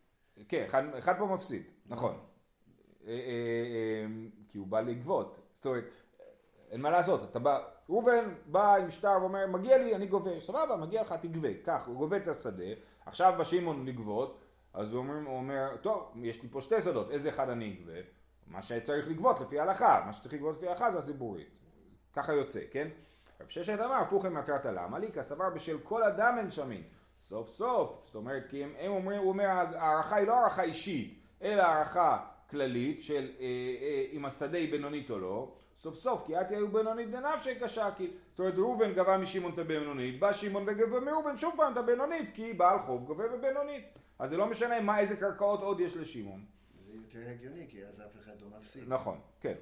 כן, 0.48 0.64
אחד, 0.68 0.94
אחד 0.98 1.18
פה 1.18 1.26
מפסיד, 1.26 1.62
נכון. 1.86 2.18
אה, 3.06 3.12
אה, 3.12 4.06
כי 4.48 4.58
הוא 4.58 4.66
בא 4.66 4.80
לגבות. 4.80 5.48
זאת 5.52 5.66
אומרת, 5.66 5.84
אין 6.70 6.80
מה 6.80 6.90
לעשות, 6.90 7.30
אתה 7.30 7.38
בא, 7.38 7.64
ראובן 7.88 8.34
בא 8.46 8.76
עם 8.76 8.90
שטר 8.90 9.16
ואומר, 9.20 9.46
מגיע 9.46 9.78
לי, 9.78 9.94
אני 9.94 10.06
גובה, 10.06 10.40
סבבה, 10.40 10.76
מגיע 10.76 11.02
לך, 11.02 11.12
תגבה. 11.12 11.54
כך, 11.64 11.86
הוא 11.86 11.96
גובה 11.96 12.16
את 12.16 12.28
השדה, 12.28 12.64
עכשיו 13.06 13.34
בא 13.38 13.44
שמעון 13.44 13.86
לגבות, 13.86 14.44
אז 14.74 14.92
הוא 14.92 14.98
אומר, 14.98 15.14
הוא 15.14 15.36
אומר, 15.36 15.76
טוב, 15.76 16.12
יש 16.22 16.42
לי 16.42 16.48
פה 16.48 16.60
שתי 16.60 16.80
שדות, 16.80 17.10
איזה 17.10 17.28
אחד 17.28 17.48
אני 17.48 17.76
אגבה? 17.78 17.98
מה 18.46 18.62
שצריך 18.62 19.08
לגבות 19.08 19.40
לפי 19.40 19.58
ההלכה, 19.58 20.02
מה 20.06 20.12
שצריך 20.12 20.34
לגבות 20.34 20.56
לפי 20.56 20.68
ההלכה 20.68 20.90
זה 20.90 20.98
הציבורית. 20.98 21.48
ככה 22.12 22.32
יוצא, 22.32 22.60
כן? 22.70 22.88
רב 23.40 23.48
ששת 23.48 23.80
אמר, 23.80 23.94
הפוך 23.94 24.24
עם 24.24 24.34
מטרת 24.34 24.66
הלמה 24.66 24.98
לי, 24.98 25.12
כסבר 25.12 25.50
בשל 25.50 25.78
כל 25.78 26.02
אדם 26.02 26.34
אין 26.38 26.50
שמין. 26.50 26.82
סוף 27.18 27.48
סוף, 27.48 28.02
זאת 28.04 28.14
אומרת, 28.14 28.42
כי 28.48 28.64
הם, 28.64 28.74
הם 28.78 28.92
אומרים, 28.92 29.18
הוא 29.18 29.28
אומר, 29.28 29.44
ההערכה 29.44 30.16
היא 30.16 30.26
לא 30.26 30.34
הערכה 30.34 30.62
אישית, 30.62 31.20
אלא 31.42 31.62
הערכה 31.62 32.24
כללית 32.50 33.02
של 33.02 33.30
אה, 33.40 33.44
אה, 33.80 34.04
אם 34.12 34.24
השדה 34.24 34.58
היא 34.58 34.70
בינונית 34.70 35.10
או 35.10 35.18
לא, 35.18 35.54
סוף 35.78 35.94
סוף 35.94 36.26
כי 36.26 36.40
את 36.40 36.50
היו 36.50 36.72
בינונית 36.72 37.10
בנפשי 37.10 37.60
כשקי, 37.60 38.10
זאת 38.30 38.38
אומרת 38.38 38.54
ראובן 38.54 38.92
גבה 38.92 39.18
משמעון 39.18 39.52
את 39.52 39.58
הבינונית, 39.58 40.20
בא 40.20 40.32
שמעון 40.32 40.64
וגבה 40.66 41.00
מראובן 41.00 41.36
שוב 41.36 41.54
פעם 41.56 41.72
את 41.72 41.76
הבינונית, 41.76 42.30
כי 42.34 42.52
בעל 42.52 42.78
חוב 42.78 43.04
גובה 43.04 43.28
בבינונית, 43.28 43.84
אז 44.18 44.30
זה 44.30 44.36
לא 44.36 44.46
משנה 44.46 44.80
מה 44.80 44.98
איזה 44.98 45.16
קרקעות 45.16 45.60
עוד 45.60 45.80
יש 45.80 45.96
לשמעון. 45.96 46.44
זה 46.86 46.92
יותר 46.96 47.30
הגיוני, 47.30 47.66
כי 47.68 47.84
אז 47.84 48.00
אף 48.00 48.16
אחד 48.24 48.32
לא 48.42 48.58
מפסיד. 48.58 48.84
נכון, 48.88 49.18
כן. 49.40 49.54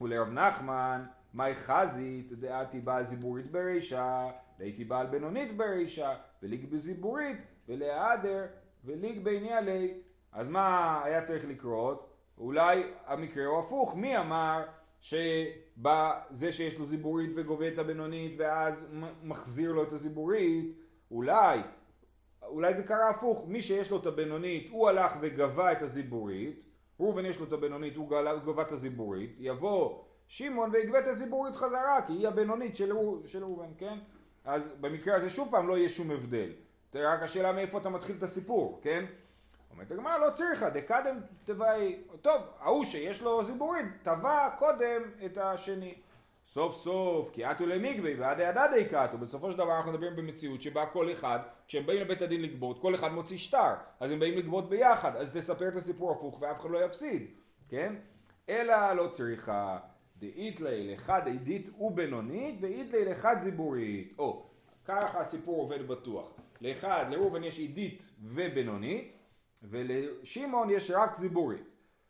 ולרב 0.00 0.28
נחמן, 0.28 1.04
מאי 1.34 1.54
חזית 1.54 2.32
דעתי 2.32 2.80
בעל 2.80 3.04
זיבורית 3.04 3.50
ברישה, 3.50 4.30
דהייתי 4.58 4.84
בעל 4.84 5.06
בינונית 5.06 5.56
ברישה, 5.56 6.16
וליג 6.42 6.70
בזיבורית, 6.70 7.36
ולהיעדר, 7.68 8.46
וליג 8.84 9.24
בעיני 9.24 9.52
עלי. 9.52 10.00
אז 10.32 10.48
מה 10.48 11.00
היה 11.04 11.22
צריך 11.22 11.44
לקרות? 11.48 12.14
אולי 12.38 12.82
המקרה 13.06 13.46
הוא 13.46 13.58
הפוך, 13.58 13.96
מי 13.96 14.18
אמר 14.18 14.64
שבזה 15.00 16.52
שיש 16.52 16.78
לו 16.78 16.84
זיבורית 16.84 17.30
וגובה 17.34 17.68
את 17.68 17.78
הבינונית 17.78 18.34
ואז 18.38 18.86
מחזיר 19.22 19.72
לו 19.72 19.82
את 19.82 19.92
הזיבורית, 19.92 20.78
אולי, 21.10 21.60
אולי 22.42 22.74
זה 22.74 22.82
קרה 22.82 23.10
הפוך, 23.10 23.44
מי 23.48 23.62
שיש 23.62 23.90
לו 23.90 23.96
את 23.96 24.06
הבינונית 24.06 24.68
הוא 24.70 24.88
הלך 24.88 25.12
וגבה 25.20 25.72
את 25.72 25.82
הזיבורית, 25.82 26.64
ראובן 27.00 27.26
יש 27.26 27.38
לו 27.38 27.44
את 27.44 27.52
הבינונית, 27.52 27.96
הוא 27.96 28.10
גבה 28.44 28.62
את 28.62 28.72
הזיבורית, 28.72 29.36
יבוא 29.38 30.02
שמעון 30.28 30.70
ויגבה 30.72 30.98
את 30.98 31.06
הזיבורית 31.06 31.56
חזרה, 31.56 32.02
כי 32.06 32.12
היא 32.12 32.28
הבינונית 32.28 32.76
של, 32.76 32.92
של 33.26 33.42
ראובן, 33.42 33.68
כן? 33.78 33.98
אז 34.44 34.62
במקרה 34.80 35.16
הזה 35.16 35.30
שוב 35.30 35.48
פעם 35.50 35.68
לא 35.68 35.78
יהיה 35.78 35.88
שום 35.88 36.10
הבדל. 36.10 36.50
רק 36.94 37.22
השאלה 37.22 37.52
מאיפה 37.52 37.78
אתה 37.78 37.88
מתחיל 37.88 38.16
את 38.16 38.22
הסיפור, 38.22 38.80
כן? 38.82 39.04
אומרת 39.70 39.90
הגמרא 39.90 40.18
לא 40.18 40.30
צריכה, 40.30 40.70
דקדם 40.70 41.20
תוואי, 41.44 41.96
טוב, 42.20 42.42
ההוא 42.60 42.84
שיש 42.84 43.22
לו 43.22 43.44
זיבורית, 43.44 43.86
תבע 44.02 44.50
קודם 44.58 45.02
את 45.24 45.38
השני. 45.38 45.94
סוף 46.46 46.76
סוף, 46.76 47.30
כי 47.32 47.50
אתו 47.50 47.66
למגבי 47.66 48.14
ועדי 48.14 48.44
הדדי 48.44 48.84
קאטו, 48.90 49.18
בסופו 49.18 49.52
של 49.52 49.58
דבר 49.58 49.76
אנחנו 49.76 49.92
מדברים 49.92 50.16
במציאות 50.16 50.62
שבה 50.62 50.86
כל 50.86 51.12
אחד, 51.12 51.38
כשהם 51.68 51.86
באים 51.86 52.00
לבית 52.00 52.22
הדין 52.22 52.42
לגבות, 52.42 52.82
כל 52.82 52.94
אחד 52.94 53.12
מוציא 53.12 53.38
שטר, 53.38 53.74
אז 54.00 54.10
הם 54.10 54.18
באים 54.18 54.38
לגבות 54.38 54.68
ביחד, 54.68 55.16
אז 55.16 55.36
תספר 55.36 55.68
את 55.68 55.76
הסיפור 55.76 56.12
הפוך 56.12 56.42
ואף 56.42 56.60
אחד 56.60 56.70
לא 56.70 56.84
יפסיד, 56.84 57.26
כן? 57.68 57.94
אלא 58.48 58.92
לא 58.92 59.08
צריכה 59.08 59.78
דאיתלי 60.16 60.90
לאחד 60.90 61.28
עדית 61.28 61.68
ובינונית 61.80 62.58
ואיתלי 62.60 63.04
לאחד 63.04 63.36
זיבורית. 63.40 64.14
או, 64.18 64.46
ככה 64.84 65.20
הסיפור 65.20 65.60
עובד 65.60 65.88
בטוח. 65.88 66.32
לאחד, 66.60 67.04
לראובן 67.10 67.44
יש 67.44 67.60
עדית 67.60 68.10
ובינונית, 68.22 69.12
ולשמעון 69.62 70.70
יש 70.70 70.90
רק 70.90 71.14
זיבורית. 71.14 71.68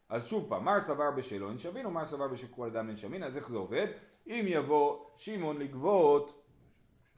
אז 0.08 0.26
שוב 0.26 0.46
פעם, 0.48 0.64
מר 0.64 0.80
סבר 0.80 1.10
בשלו 1.10 1.48
אין 1.48 1.58
שווין 1.58 1.86
ומר 1.86 2.04
סבר 2.04 2.28
בשל 2.28 2.46
כל 2.46 2.66
אדם 2.66 2.96
שווין, 2.96 3.22
אז 3.22 3.36
איך 3.36 3.48
זה 3.48 3.56
עובד? 3.56 3.86
אם 4.26 4.44
יבוא 4.48 5.04
שמעון 5.16 5.58
לגבות, 5.58 6.44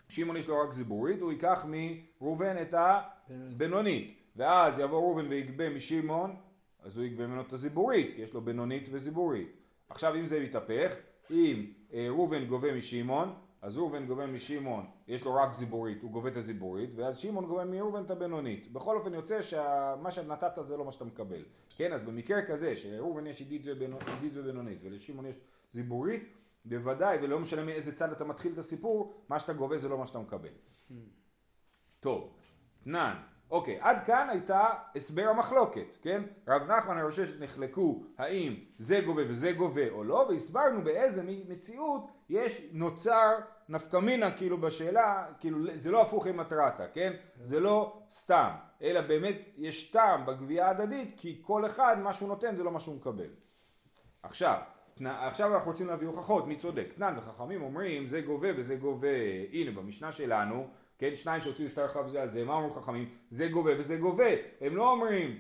שמעון 0.09 0.37
יש 0.37 0.49
לו 0.49 0.61
רק 0.61 0.73
זיבורית, 0.73 1.21
הוא 1.21 1.33
ייקח 1.33 1.67
מראובן 1.69 2.57
את 2.63 2.75
הבינונית. 2.79 4.17
ואז 4.37 4.79
יבוא 4.79 4.99
ראובן 4.99 5.27
ויגבה 5.29 5.71
משמעון, 5.71 6.37
אז 6.83 6.99
הוא 6.99 7.07
יגבה 7.07 7.27
ממנו 7.27 7.41
את 7.41 7.53
הזיבורית, 7.53 8.17
כי 8.17 8.23
יש 8.23 8.35
לו 8.35 8.41
בינונית 8.41 8.89
וזיבורית. 8.91 9.49
עכשיו 9.89 10.15
אם 10.15 10.27
זה 10.27 10.37
יתהפך, 10.37 10.93
אם 11.31 11.67
אה, 11.93 12.07
ראובן 12.09 12.45
גובה 12.45 12.73
משמעון, 12.73 13.35
אז 13.63 13.79
ראובן 13.79 14.07
גובה 14.07 14.27
משמעון, 14.27 14.87
יש 15.09 15.25
לו 15.25 15.35
רק 15.35 15.53
זיבורית, 15.53 16.03
הוא 16.03 16.11
גובה 16.11 16.29
את 16.29 16.37
הזיבורית, 16.37 16.91
ואז 16.95 17.19
שמעון 17.19 17.47
גובה 17.47 17.65
מראובן 17.65 18.05
את 18.05 18.11
הבינונית. 18.11 18.73
בכל 18.73 18.97
אופן 18.97 19.15
יוצא 19.15 19.43
שמה 19.43 20.11
שנתת 20.11 20.67
זה 20.67 20.77
לא 20.77 20.85
מה 20.85 20.93
שאתה 20.93 21.05
מקבל. 21.05 21.45
כן, 21.77 21.93
אז 21.93 22.03
במקרה 22.03 22.43
כזה, 22.43 22.77
שלראובן 22.77 23.27
יש 23.27 23.41
עידית 23.41 23.63
ובינונית, 24.35 24.79
ולשמעון 24.83 25.27
יש 25.27 25.37
זיבורית, 25.73 26.23
בוודאי, 26.65 27.19
ולא 27.23 27.39
משנה 27.39 27.65
מאיזה 27.65 27.97
צד 27.97 28.13
אתה 28.13 28.25
מתחיל 28.25 28.53
את 28.53 28.59
הסיפור, 28.59 29.15
מה 29.29 29.41
שאתה 29.41 29.53
גובה 29.53 29.79
זה 29.79 29.89
לא 29.89 29.99
מה 29.99 30.07
שאתה 30.07 30.19
מקבל. 30.19 30.53
טוב, 32.01 32.31
תנן, 32.85 33.17
אוקיי, 33.51 33.79
עד 33.81 34.05
כאן 34.07 34.29
הייתה 34.31 34.69
הסבר 34.97 35.29
המחלוקת, 35.29 35.97
כן? 36.03 36.23
רב 36.49 36.63
נחמן 36.63 36.99
הרוששת 36.99 37.41
נחלקו 37.41 38.05
האם 38.19 38.55
זה 38.79 39.01
גובה 39.07 39.23
וזה 39.29 39.53
גובה 39.53 39.91
או 39.91 40.05
לא, 40.05 40.27
והסברנו 40.29 40.85
באיזה 40.85 41.23
מציאות 41.49 42.07
יש 42.29 42.69
נוצר 42.73 43.33
נפקמינה 43.69 44.31
כאילו 44.37 44.61
בשאלה, 44.61 45.27
כאילו 45.41 45.59
זה 45.75 45.91
לא 45.91 46.03
הפוך 46.03 46.27
עם 46.27 46.37
מטרתה, 46.37 46.87
כן? 46.95 47.13
זה 47.41 47.61
לא 47.61 48.03
סתם, 48.11 48.51
אלא 48.83 49.01
באמת 49.01 49.37
יש 49.57 49.91
טעם 49.91 50.27
בגבייה 50.27 50.67
ההדדית, 50.67 51.15
כי 51.17 51.41
כל 51.43 51.67
אחד 51.67 51.97
מה 51.99 52.15
שהוא 52.15 52.29
נותן 52.29 52.57
זה 52.57 52.65
לא 52.65 52.71
מה 52.71 52.81
שהוא 52.81 52.97
מקבל. 52.97 53.31
עכשיו, 54.23 54.59
עכשיו 55.07 55.55
אנחנו 55.55 55.71
רוצים 55.71 55.87
להביא 55.87 56.07
הוכחות, 56.07 56.47
מי 56.47 56.57
צודק? 56.57 56.87
תנן 56.97 57.15
וחכמים 57.19 57.63
אומרים 57.63 58.07
זה 58.07 58.21
גובה 58.21 58.49
וזה 58.57 58.77
גובה, 58.77 59.09
הנה 59.53 59.71
במשנה 59.71 60.13
שלנו, 60.13 60.69
כן, 61.01 61.17
שניים 61.17 61.43
שהוציאו 61.43 61.69
שטר 61.69 61.89
חב 61.89 62.09
זה 62.09 62.23
על 62.23 62.31
זה, 62.31 62.45
מה 62.45 62.55
אומרים 62.55 62.73
חכמים? 62.73 63.09
זה 63.31 63.49
גובה 63.49 63.71
וזה 63.79 63.97
גובה, 63.97 64.31
הם 64.61 64.77
לא 64.77 64.91
אומרים 64.91 65.39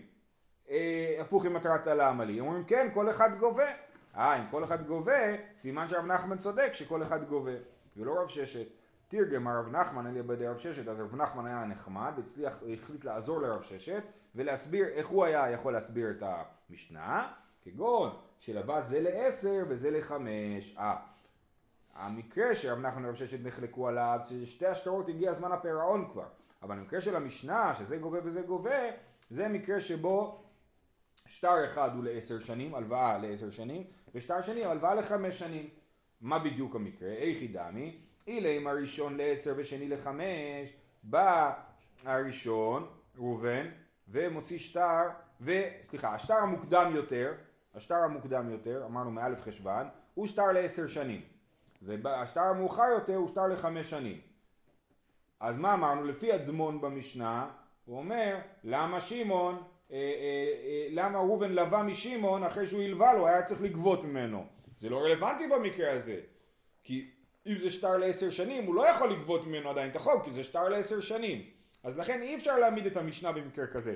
אה, 0.71 1.17
הפוך 1.21 1.45
עם 1.45 1.55
מטרת 1.55 1.87
הלעמלי, 1.87 2.41
הם 2.41 2.47
אומרים 2.47 2.65
כן, 2.65 2.89
כל 2.95 3.11
אחד 3.11 3.39
גובה. 3.39 3.71
אה, 4.17 4.37
אם 4.37 4.45
כל 4.51 4.65
אחד 4.65 4.87
גובה, 4.87 5.37
סימן 5.55 5.89
שרב 5.89 6.07
נחמן 6.07 6.37
צודק 6.37 6.71
שכל 6.75 7.03
אחד 7.03 7.29
גובה, 7.29 7.53
ולא 7.97 8.21
רב 8.21 8.29
ששת. 8.29 8.67
תרגם 9.09 9.47
הרב 9.47 9.69
נחמן 9.69 10.07
על 10.07 10.17
ידי 10.17 10.47
רב 10.47 10.59
ששת, 10.59 10.89
אז 10.89 11.01
רב 11.01 11.17
נחמן 11.17 11.47
היה 11.47 11.65
נחמד, 11.65 12.13
הצליח, 12.19 12.55
החליט 12.73 13.05
לעזור 13.05 13.41
לרב 13.41 13.63
ששת, 13.63 14.03
ולהסביר 14.35 14.87
איך 14.87 15.09
הוא 15.09 15.25
היה 15.25 15.51
יכול 15.51 15.73
להסביר 15.73 16.11
את 16.11 16.23
המשנה, 16.71 17.33
כגון 17.63 18.11
שלבא 18.39 18.81
זה 18.81 19.01
לעשר 19.01 19.65
וזה 19.69 19.91
לחמש. 19.91 20.77
אה, 20.79 20.97
המקרה 21.95 22.55
שרב 22.55 22.79
נחמן 22.79 23.05
ורב 23.05 23.15
ששת 23.15 23.39
נחלקו 23.45 23.89
עליו, 23.89 24.19
שתי 24.45 24.67
השטרות 24.67 25.09
הגיע 25.09 25.33
זמן 25.33 25.53
הפירעון 25.53 26.09
כבר, 26.13 26.27
אבל 26.63 26.79
המקרה 26.79 27.01
של 27.01 27.17
המשנה, 27.17 27.75
שזה 27.75 27.97
גובה 27.97 28.19
וזה 28.25 28.43
גובה, 28.43 28.81
זה 29.31 29.49
מקרה 29.49 29.81
שבו 29.81 30.43
שטר 31.27 31.65
אחד 31.65 31.91
הוא 31.95 32.05
לעשר 32.05 32.39
שנים, 32.39 32.75
הלוואה 32.75 33.19
לעשר 33.19 33.51
שנים, 33.51 33.85
ושטר 34.15 34.41
שני 34.41 34.65
הלוואה 34.65 34.95
לחמש 34.95 35.39
שנים. 35.39 35.69
מה 36.21 36.39
בדיוק 36.39 36.77
המקרה? 36.77 37.09
איכי 37.09 37.49
דמי, 37.49 38.01
אילה 38.27 38.49
אם 38.49 38.67
הראשון 38.67 39.17
לעשר 39.17 39.55
ושני 39.57 39.89
לחמש, 39.89 40.73
בא 41.03 41.53
הראשון, 42.05 42.87
ראובן, 43.17 43.67
ומוציא 44.09 44.59
שטר, 44.59 45.03
וסליחה, 45.41 46.15
השטר 46.15 46.35
המוקדם 46.35 46.93
יותר, 46.95 47.35
השטר 47.75 47.95
המוקדם 47.95 48.51
יותר, 48.51 48.83
אמרנו 48.87 49.11
מאלף 49.11 49.43
חשוון, 49.43 49.87
הוא 50.15 50.27
שטר 50.27 50.53
לעשר 50.53 50.89
שנים, 50.89 51.21
והשטר 51.83 52.41
המאוחר 52.41 52.87
יותר 52.95 53.15
הוא 53.15 53.29
שטר 53.29 53.47
לחמש 53.47 53.91
שנים. 53.91 54.21
אז 55.41 55.57
מה 55.57 55.75
אמרנו? 55.75 56.05
לפי 56.05 56.35
אדמון 56.35 56.81
במשנה, 56.81 57.51
הוא 57.85 57.99
אומר, 57.99 58.39
למה 58.65 59.01
שמעון, 59.01 59.55
אה, 59.55 59.97
אה, 59.97 60.01
אה, 60.65 60.87
למה 60.91 61.19
ראובן 61.19 61.53
לווה 61.53 61.83
משמעון 61.83 62.45
אחרי 62.45 62.67
שהוא 62.67 62.83
הלווה 62.83 63.15
לו, 63.15 63.27
היה 63.27 63.43
צריך 63.43 63.63
לגבות 63.63 64.05
ממנו. 64.05 64.47
זה 64.79 64.91
לא 64.91 65.05
רלוונטי 65.05 65.47
במקרה 65.49 65.93
הזה. 65.93 66.21
כי 66.85 67.11
אם 67.47 67.59
זה 67.59 67.71
שטר 67.71 67.97
לעשר 67.97 68.31
שנים, 68.31 68.67
הוא 68.67 68.75
לא 68.75 68.89
יכול 68.89 69.13
לגבות 69.13 69.47
ממנו 69.47 69.71
עדיין 69.71 69.91
את 69.91 69.97
החוק, 69.97 70.25
כי 70.25 70.31
זה 70.31 70.45
שטר 70.45 70.69
לעשר 70.69 71.01
שנים. 71.01 71.51
אז 71.83 71.99
לכן 71.99 72.23
אי 72.23 72.37
אפשר 72.37 72.59
להעמיד 72.59 72.87
את 72.87 72.97
המשנה 72.97 73.33
במקרה 73.33 73.67
כזה. 73.67 73.95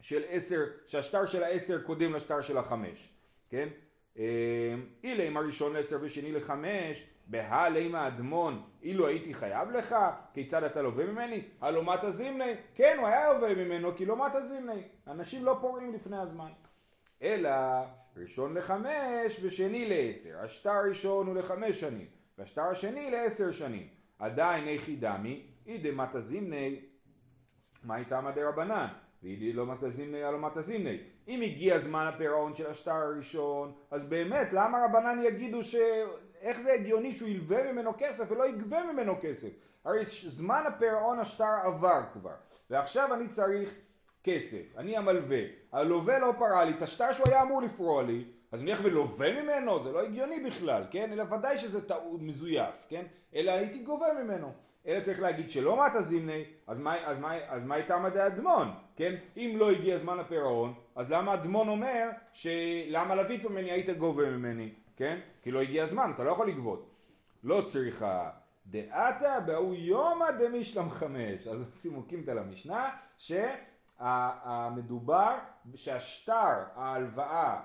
של 0.00 0.22
עשר, 0.28 0.64
שהשטר 0.86 1.26
של 1.26 1.42
העשר 1.42 1.82
קודם 1.82 2.12
לשטר 2.12 2.42
של 2.42 2.58
החמש, 2.58 3.08
כן? 3.50 3.68
אילה 5.04 5.24
אם 5.28 5.36
הראשון 5.36 5.72
לעשר 5.72 5.96
ושני 6.02 6.32
לחמש, 6.32 7.06
בהלימה 7.26 8.06
אדמון, 8.06 8.62
אילו 8.82 9.06
הייתי 9.06 9.34
חייב 9.34 9.70
לך, 9.70 9.96
כיצד 10.34 10.64
אתה 10.64 10.82
לווה 10.82 11.06
ממני? 11.06 11.42
הלא 11.60 11.84
מטה 11.84 12.10
זימני, 12.10 12.54
כן 12.74 12.96
הוא 12.98 13.06
היה 13.06 13.32
לווה 13.32 13.54
ממנו 13.54 13.96
כי 13.96 14.06
לא 14.06 14.16
מטה 14.16 14.42
זימני, 14.42 14.82
אנשים 15.06 15.44
לא 15.44 15.58
פורעים 15.60 15.94
לפני 15.94 16.16
הזמן. 16.16 16.50
אלא 17.22 17.50
ראשון 18.16 18.54
לחמש 18.54 19.40
ושני 19.42 19.88
לעשר, 19.88 20.38
השטר 20.38 20.70
הראשון 20.70 21.26
הוא 21.26 21.34
לחמש 21.36 21.80
שנים, 21.80 22.06
והשטר 22.38 22.62
השני 22.62 23.10
לעשר 23.10 23.52
שנים. 23.52 23.88
עדיין 24.18 24.68
איכי 24.68 24.96
דמי, 24.96 25.46
אידי 25.66 25.90
מטה 25.90 26.20
זימני, 26.20 26.80
מה 27.84 27.96
איתם 27.96 28.26
רבנן? 28.36 28.86
ואידי 29.22 29.52
לא 29.52 29.66
מטה 29.66 29.88
זימני 29.88 30.22
הלא 30.22 30.38
מטה 30.38 30.60
זימני. 30.60 30.98
אם 31.28 31.42
הגיע 31.42 31.78
זמן 31.78 32.10
הפירעון 32.14 32.54
של 32.54 32.70
השטר 32.70 32.90
הראשון, 32.90 33.72
אז 33.90 34.08
באמת 34.08 34.52
למה 34.52 34.84
רבנן 34.84 35.22
יגידו 35.22 35.62
ש... 35.62 35.74
איך 36.40 36.60
זה 36.60 36.72
הגיוני 36.72 37.12
שהוא 37.12 37.28
ילווה 37.28 37.72
ממנו 37.72 37.92
כסף 37.98 38.30
ולא 38.30 38.48
יגבה 38.48 38.92
ממנו 38.92 39.14
כסף? 39.20 39.48
הרי 39.84 40.04
זמן 40.04 40.64
הפירעון 40.66 41.18
השטר 41.18 41.54
עבר 41.64 42.02
כבר, 42.12 42.34
ועכשיו 42.70 43.14
אני 43.14 43.28
צריך 43.28 43.70
כסף, 44.24 44.78
אני 44.78 44.96
המלווה, 44.96 45.40
הלווה 45.72 46.18
לא 46.18 46.32
פרע 46.38 46.64
לי 46.64 46.70
את 46.70 46.82
השטר 46.82 47.12
שהוא 47.12 47.28
היה 47.28 47.42
אמור 47.42 47.62
לפרוע 47.62 48.02
לי, 48.02 48.24
אז 48.52 48.62
אני 48.62 48.70
הולך 48.72 48.84
ולווה 48.84 49.42
ממנו? 49.42 49.82
זה 49.82 49.92
לא 49.92 50.02
הגיוני 50.02 50.40
בכלל, 50.40 50.82
כן? 50.90 51.12
אלא 51.12 51.24
ודאי 51.34 51.58
שזה 51.58 51.88
טעות 51.88 52.22
מזויף, 52.22 52.86
כן? 52.88 53.04
אלא 53.34 53.50
הייתי 53.50 53.78
גובה 53.78 54.06
ממנו. 54.22 54.52
אלא 54.88 55.00
צריך 55.00 55.20
להגיד 55.20 55.50
שלא 55.50 55.86
מטה 55.86 56.00
זימני, 56.02 56.44
אז 56.66 56.78
מה, 56.78 57.06
אז 57.06 57.18
מה, 57.18 57.34
אז 57.48 57.64
מה 57.64 57.76
איתם 57.76 58.04
עדי 58.04 58.26
אדמון, 58.26 58.68
כן? 58.96 59.14
אם 59.36 59.54
לא 59.58 59.70
הגיע 59.70 59.98
זמן 59.98 60.18
הפירעון, 60.18 60.74
אז 60.94 61.12
למה 61.12 61.34
אדמון 61.34 61.68
אומר 61.68 62.08
שלמה 62.32 63.14
לווית 63.14 63.44
ממני 63.44 63.70
היית 63.70 63.90
גובה 63.90 64.30
ממני, 64.30 64.72
כן? 64.96 65.20
כי 65.42 65.50
לא 65.50 65.60
הגיע 65.62 65.82
הזמן, 65.84 66.10
אתה 66.14 66.24
לא 66.24 66.30
יכול 66.30 66.48
לגבות. 66.48 66.90
לא 67.44 67.64
צריכה 67.68 68.30
דעתה 68.66 69.40
בהוא 69.46 69.74
יומא 69.74 70.30
דמישלם 70.30 70.90
חמש. 70.90 71.46
אז 71.46 71.64
שימו 71.82 72.02
קימתא 72.02 72.30
למשנה, 72.30 72.90
שהמדובר 73.98 75.36
שהשטר 75.74 76.64
ההלוואה 76.74 77.60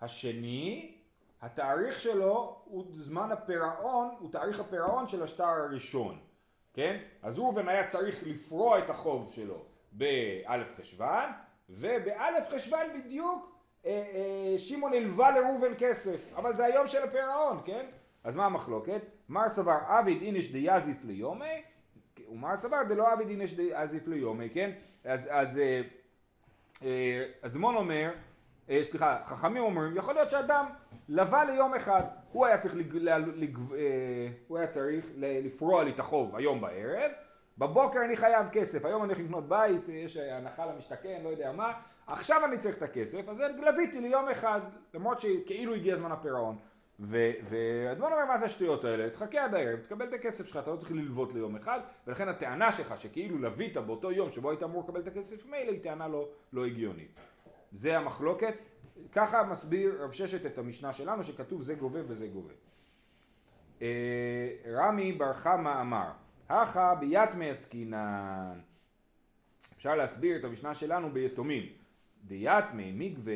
השני, 0.00 0.96
התאריך 1.42 2.00
שלו 2.00 2.56
הוא 2.64 2.86
זמן 2.94 3.32
הפירעון, 3.32 4.14
הוא 4.18 4.32
תאריך 4.32 4.60
הפירעון 4.60 5.08
של 5.08 5.22
השטר 5.22 5.44
הראשון, 5.44 6.18
כן? 6.76 6.96
אז 7.22 7.38
ראובן 7.38 7.68
היה 7.68 7.86
צריך 7.86 8.22
לפרוע 8.26 8.78
את 8.78 8.90
החוב 8.90 9.32
שלו 9.32 9.64
באלף 9.92 10.74
חשוון, 10.80 11.30
ובאלף 11.70 12.48
חשוון 12.54 12.86
בדיוק 12.94 13.56
אה, 13.86 13.90
אה, 13.90 14.58
שמעון 14.58 14.94
הלווה 14.94 15.30
לראובן 15.30 15.72
כסף, 15.78 16.34
אבל 16.36 16.56
זה 16.56 16.64
היום 16.64 16.88
של 16.88 17.02
הפירעון, 17.02 17.60
כן? 17.64 17.86
אז 18.24 18.34
מה 18.34 18.46
המחלוקת? 18.46 19.02
מר 19.28 19.48
סבר 19.48 19.78
עביד 19.88 20.22
איניש 20.22 20.52
דיאזיף 20.52 21.04
ליומי, 21.04 21.62
ומר 22.28 22.56
סבר 22.56 22.82
דלא 22.88 23.12
עביד 23.12 23.28
איניש 23.28 23.54
דיאזיף 23.54 24.06
ליומי, 24.06 24.50
כן? 24.50 24.70
אז, 25.04 25.28
אז 25.32 25.58
אה, 25.58 25.80
אה, 26.82 27.24
אדמון 27.42 27.76
אומר, 27.76 28.10
אה, 28.70 28.80
סליחה, 28.82 29.18
חכמים 29.24 29.62
אומרים, 29.62 29.96
יכול 29.96 30.14
להיות 30.14 30.30
שאדם 30.30 30.66
לווה 31.08 31.44
ליום 31.44 31.74
אחד, 31.74 32.02
הוא 32.36 32.46
היה 32.46 32.58
צריך, 32.58 32.76
לג, 32.76 32.96
לג, 33.34 33.58
אה, 33.58 34.28
הוא 34.48 34.58
היה 34.58 34.66
צריך 34.66 35.06
לפרוע 35.18 35.84
לי 35.84 35.90
את 35.90 36.00
החוב 36.00 36.36
היום 36.36 36.60
בערב, 36.60 37.10
בבוקר 37.58 37.98
אני 38.04 38.16
חייב 38.16 38.48
כסף, 38.52 38.84
היום 38.84 39.02
אני 39.02 39.12
הולך 39.12 39.24
לקנות 39.24 39.48
בית, 39.48 39.88
יש 39.88 40.16
הנחה 40.16 40.66
למשתכן, 40.66 41.20
לא 41.24 41.28
יודע 41.28 41.52
מה, 41.52 41.72
עכשיו 42.06 42.44
אני 42.44 42.58
צריך 42.58 42.76
את 42.76 42.82
הכסף, 42.82 43.28
אז 43.28 43.42
לוויתי 43.66 44.00
ליום 44.00 44.28
אחד, 44.28 44.60
למרות 44.94 45.20
שכאילו 45.20 45.74
הגיע 45.74 45.96
זמן 45.96 46.12
הפירעון. 46.12 46.56
ואדמון 46.98 48.12
אומר 48.12 48.24
מה 48.24 48.38
זה 48.38 48.46
השטויות 48.46 48.84
האלה, 48.84 49.10
תחכה 49.10 49.44
עד 49.44 49.54
הערב, 49.54 49.78
תקבל 49.80 50.04
את 50.04 50.12
הכסף 50.12 50.46
שלך, 50.46 50.56
אתה 50.56 50.70
לא 50.70 50.76
צריך 50.76 50.92
ללוות 50.92 51.34
ליום 51.34 51.56
אחד, 51.56 51.80
ולכן 52.06 52.28
הטענה 52.28 52.72
שלך 52.72 53.00
שכאילו 53.00 53.38
לווית 53.38 53.76
באותו 53.76 54.12
יום 54.12 54.32
שבו 54.32 54.50
היית 54.50 54.62
אמור 54.62 54.84
לקבל 54.84 55.00
את 55.00 55.06
הכסף 55.06 55.46
מילא 55.46 55.70
היא 55.70 55.82
טענה 55.82 56.08
לא, 56.08 56.28
לא 56.52 56.66
הגיונית. 56.66 57.10
זה 57.72 57.98
המחלוקת, 57.98 58.54
ככה 59.12 59.42
מסביר 59.42 60.02
רב 60.02 60.12
ששת 60.12 60.46
את 60.46 60.58
המשנה 60.58 60.92
שלנו 60.92 61.24
שכתוב 61.24 61.62
זה 61.62 61.74
גובה 61.74 62.00
וזה 62.06 62.28
גובה. 62.28 62.52
אה, 63.82 64.48
רמי 64.66 65.12
בר 65.12 65.32
חמא 65.32 65.80
אמר, 65.80 66.10
הכה 66.48 66.94
ביתמי 66.94 67.50
עסקינן. 67.50 68.60
אפשר 69.76 69.94
להסביר 69.94 70.36
את 70.36 70.44
המשנה 70.44 70.74
שלנו 70.74 71.10
ביתומים. 71.10 71.62
דיתמי 72.24 72.92
מגבה 72.92 73.32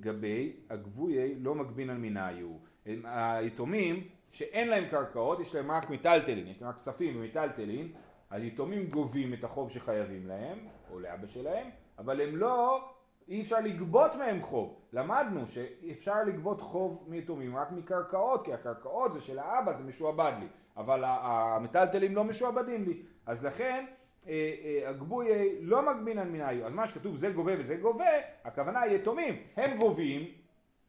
גבי 0.00 0.56
הגבויי 0.70 1.34
לא 1.34 1.54
מגבין 1.54 1.90
על 1.90 1.96
מינאיו. 1.96 2.56
היתומים 3.04 4.08
שאין 4.30 4.68
להם 4.68 4.84
קרקעות, 4.90 5.40
יש 5.40 5.54
להם 5.54 5.70
רק 5.70 5.90
מיטלטלין, 5.90 6.46
יש 6.46 6.62
להם 6.62 6.70
רק 6.70 6.76
כספים 6.76 7.16
ומיטלטלין, 7.16 7.92
היתומים 8.30 8.86
גובים 8.86 9.34
את 9.34 9.44
החוב 9.44 9.70
שחייבים 9.70 10.26
להם, 10.26 10.58
או 10.90 11.00
לאבא 11.00 11.26
שלהם, 11.26 11.70
אבל 11.98 12.20
הם 12.20 12.36
לא, 12.36 12.88
אי 13.28 13.42
אפשר 13.42 13.60
לגבות 13.60 14.14
מהם 14.14 14.42
חוב. 14.42 14.74
למדנו 14.92 15.46
שאפשר 15.46 16.24
לגבות 16.24 16.60
חוב 16.60 17.04
מיתומים 17.08 17.56
רק 17.56 17.72
מקרקעות, 17.72 18.44
כי 18.44 18.52
הקרקעות 18.52 19.12
זה 19.12 19.20
של 19.20 19.38
האבא, 19.38 19.72
זה 19.72 19.84
משועבד 19.84 20.32
לי, 20.40 20.46
אבל 20.76 21.04
המיטלטלים 21.04 22.16
לא 22.16 22.24
משועבדים 22.24 22.84
לי. 22.84 23.02
אז 23.26 23.44
לכן 23.44 23.84
אה, 24.26 24.32
אה, 24.32 24.88
הגבוי 24.88 25.28
לא 25.60 25.82
מגבין 25.82 26.18
על 26.18 26.28
מנהיו. 26.28 26.66
אז 26.66 26.72
מה 26.72 26.88
שכתוב 26.88 27.16
זה 27.16 27.30
גובה 27.30 27.52
וזה 27.58 27.76
גובה, 27.76 28.04
הכוונה 28.44 28.80
היתומים, 28.80 29.36
הם 29.56 29.78
גובים 29.78 30.24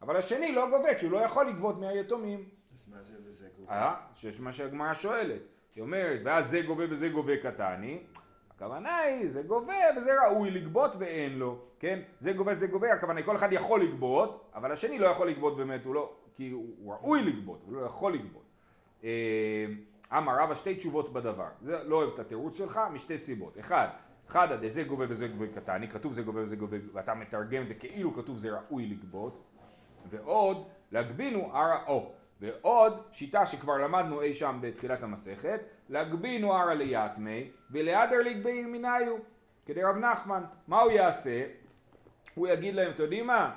אבל 0.02 0.16
השני 0.16 0.52
לא 0.52 0.70
גובה, 0.70 0.96
כי 0.96 1.06
הוא 1.06 1.12
לא 1.12 1.18
יכול 1.18 1.48
לגבות 1.48 1.80
מהיתומים. 1.80 2.50
אז 2.74 2.88
מה 2.88 3.02
זה 3.04 3.14
וזה 3.26 3.48
גובה? 3.58 3.72
אה, 3.72 3.96
שיש 4.14 4.40
מה 4.40 4.52
שהגמרא 4.52 4.94
שואלת. 4.94 5.42
היא 5.76 5.82
אומרת, 5.82 6.20
ואז 6.26 6.50
זה 6.50 6.62
גובה 6.62 6.84
וזה 6.90 7.10
גובה 7.10 7.38
קטני. 7.38 8.04
הכוונה 8.60 8.98
היא, 8.98 9.28
זה 9.28 9.44
גובה 9.44 9.74
וזה 9.98 10.12
ראוי 10.22 10.52
לגבות 10.52 10.96
ואין 11.00 11.40
לו, 11.40 11.60
כן? 11.80 12.00
זה 12.20 12.34
גובה, 12.34 12.54
זה 12.54 12.68
גובה, 12.68 12.94
הכוונה 12.94 13.20
היא, 13.20 13.26
כל 13.26 13.36
אחד 13.36 13.54
יכול 13.54 13.84
לגבות, 13.84 14.52
אבל 14.56 14.72
השני 14.72 15.00
לא 15.00 15.06
יכול 15.06 15.30
לגבות 15.30 15.58
באמת, 15.58 15.86
הוא 15.86 15.96
לא, 15.96 16.14
כי 16.36 16.50
הוא 16.50 16.94
ראוי 16.94 17.24
לגבות, 17.24 17.62
הוא 17.66 17.76
לא 17.76 17.86
יכול 17.86 18.14
לגבות. 18.14 18.44
אה, 19.04 19.66
אמר 20.18 20.40
רבא 20.40 20.56
שתי 20.56 20.76
תשובות 20.76 21.14
בדבר, 21.14 21.48
זה 21.62 21.84
לא 21.84 21.96
אוהב 21.96 22.10
את 22.14 22.20
התירוץ 22.20 22.58
שלך 22.58 22.80
משתי 22.94 23.18
סיבות. 23.18 23.60
אחד, 23.60 23.88
חדא 24.28 24.56
דזה 24.56 24.84
גובה 24.84 25.06
וזה 25.10 25.28
גובה 25.28 25.48
קטני, 25.56 25.88
כתוב 25.88 26.14
זה 26.14 26.22
גובה 26.22 26.44
וזה 26.44 26.56
גובה, 26.56 26.78
ואתה 26.94 27.14
מתרגם 27.14 27.64
את 27.64 27.68
זה 27.68 27.74
כאילו 27.74 28.16
כתוב 28.16 28.38
זה 28.38 28.50
ראוי 28.58 28.86
לגבות. 28.88 29.44
ועוד 30.10 30.68
להגבינו 30.92 31.56
ערא 31.56 31.78
או 31.88 32.12
ועוד 32.42 33.02
שיטה 33.12 33.46
שכבר 33.46 33.78
למדנו 33.78 34.22
אי 34.22 34.34
שם 34.34 34.58
בתחילת 34.62 35.04
המסכת 35.04 35.60
להגבינו 35.90 36.54
ערא 36.54 36.74
ליתמי 36.74 37.52
ולהדר 37.72 38.20
לגבי 38.20 38.52
ימיניו 38.52 39.16
כדי 39.66 39.84
רב 39.84 39.98
נחמן 39.98 40.44
מה 40.68 40.82
הוא 40.82 40.92
יעשה? 40.92 41.46
הוא 42.36 42.48
יגיד 42.48 42.76
להם 42.76 42.92
אתם 42.92 43.04
יודעים 43.04 43.28
מה? 43.28 43.52